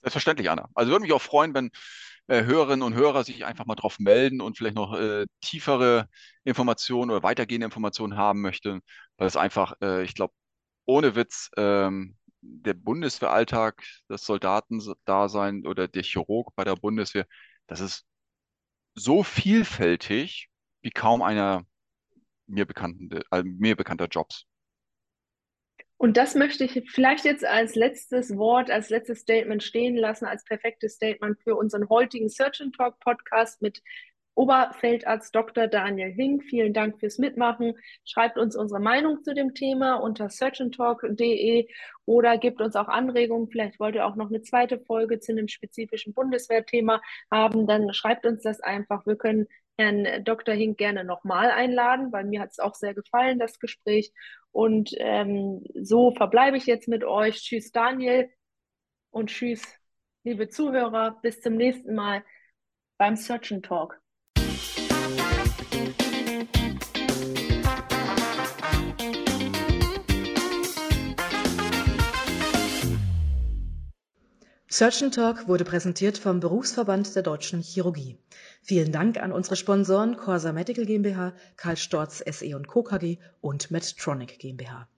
Selbstverständlich, 0.05 0.49
Anna. 0.51 0.69
Also 0.75 0.91
würde 0.91 1.01
mich 1.03 1.13
auch 1.13 1.21
freuen, 1.21 1.53
wenn 1.55 1.71
äh, 2.27 2.43
Hörerinnen 2.43 2.83
und 2.83 2.93
Hörer 2.95 3.23
sich 3.23 3.45
einfach 3.45 3.65
mal 3.65 3.75
drauf 3.75 3.99
melden 3.99 4.41
und 4.41 4.57
vielleicht 4.57 4.75
noch 4.75 4.93
äh, 4.95 5.25
tiefere 5.41 6.09
Informationen 6.43 7.11
oder 7.11 7.23
weitergehende 7.23 7.65
Informationen 7.65 8.17
haben 8.17 8.41
möchten, 8.41 8.81
weil 9.17 9.27
es 9.27 9.37
einfach, 9.37 9.73
äh, 9.81 10.03
ich 10.03 10.13
glaube, 10.15 10.33
ohne 10.85 11.15
Witz, 11.15 11.51
ähm, 11.57 12.17
der 12.41 12.75
Bundeswehralltag, 12.75 13.83
das 14.07 14.25
Soldatendasein 14.25 15.65
oder 15.67 15.87
der 15.87 16.03
Chirurg 16.03 16.53
bei 16.55 16.63
der 16.63 16.75
Bundeswehr, 16.75 17.25
das 17.67 17.79
ist 17.81 18.05
so 18.95 19.23
vielfältig 19.23 20.49
wie 20.81 20.91
kaum 20.91 21.21
einer 21.23 21.65
mir 22.47 22.65
bekannten, 22.65 23.09
äh, 23.31 23.43
mir 23.43 23.75
bekannter 23.77 24.07
Jobs. 24.07 24.45
Und 25.97 26.17
das 26.17 26.35
möchte 26.35 26.65
ich 26.65 26.83
vielleicht 26.91 27.25
jetzt 27.25 27.45
als 27.45 27.75
letztes 27.75 28.35
Wort, 28.37 28.69
als 28.69 28.89
letztes 28.89 29.19
Statement 29.19 29.63
stehen 29.63 29.95
lassen, 29.95 30.25
als 30.25 30.43
perfektes 30.43 30.95
Statement 30.95 31.39
für 31.41 31.55
unseren 31.55 31.87
heutigen 31.89 32.29
Search 32.29 32.61
and 32.61 32.75
Talk 32.75 32.99
Podcast 32.99 33.61
mit 33.61 33.81
Oberfeldarzt 34.35 35.33
Dr. 35.33 35.67
Daniel 35.67 36.11
Hink. 36.11 36.43
Vielen 36.43 36.73
Dank 36.73 36.99
fürs 36.99 37.17
Mitmachen. 37.17 37.73
Schreibt 38.03 38.37
uns 38.37 38.57
unsere 38.57 38.81
Meinung 38.81 39.23
zu 39.23 39.33
dem 39.33 39.53
Thema 39.53 39.95
unter 39.95 40.29
searchandtalk.de 40.29 41.69
oder 42.03 42.37
gebt 42.37 42.59
uns 42.61 42.75
auch 42.75 42.89
Anregungen. 42.89 43.47
Vielleicht 43.49 43.79
wollt 43.79 43.95
ihr 43.95 44.05
auch 44.05 44.17
noch 44.17 44.27
eine 44.27 44.41
zweite 44.41 44.77
Folge 44.79 45.21
zu 45.21 45.31
einem 45.31 45.47
spezifischen 45.47 46.13
Bundeswehrthema 46.13 47.01
haben. 47.31 47.65
Dann 47.65 47.93
schreibt 47.93 48.25
uns 48.25 48.43
das 48.43 48.59
einfach. 48.59 49.05
Wir 49.05 49.15
können 49.15 49.47
Herrn 49.77 50.23
Dr. 50.23 50.53
Hink 50.53 50.77
gerne 50.77 51.03
nochmal 51.03 51.51
einladen, 51.51 52.11
weil 52.11 52.25
mir 52.25 52.41
hat 52.41 52.51
es 52.51 52.59
auch 52.59 52.75
sehr 52.75 52.93
gefallen, 52.93 53.39
das 53.39 53.59
Gespräch. 53.59 54.13
Und 54.51 54.91
ähm, 54.97 55.63
so 55.81 56.11
verbleibe 56.11 56.57
ich 56.57 56.65
jetzt 56.65 56.87
mit 56.87 57.03
euch. 57.03 57.41
Tschüss, 57.41 57.71
Daniel 57.71 58.29
und 59.11 59.29
tschüss, 59.29 59.63
liebe 60.23 60.49
Zuhörer. 60.49 61.19
Bis 61.21 61.41
zum 61.41 61.55
nächsten 61.55 61.93
Mal 61.93 62.23
beim 62.97 63.15
Search 63.17 63.51
and 63.51 63.65
Talk. 63.65 64.01
Surgeon 74.77 75.09
Talk 75.09 75.47
wurde 75.47 75.63
präsentiert 75.63 76.17
vom 76.17 76.41
Berufsverband 76.41 77.15
der 77.15 77.23
Deutschen 77.23 77.61
Chirurgie. 77.61 78.17
Vielen 78.61 78.91
Dank 78.91 79.15
an 79.15 79.31
unsere 79.31 79.55
Sponsoren 79.55 80.17
Corsa 80.17 80.51
Medical 80.51 80.85
GmbH, 80.85 81.31
Karl 81.55 81.77
Storz 81.77 82.21
SE 82.29 82.61
Co. 82.67 82.83
KG 82.83 83.17
und 83.39 83.71
Medtronic 83.71 84.37
GmbH. 84.37 84.89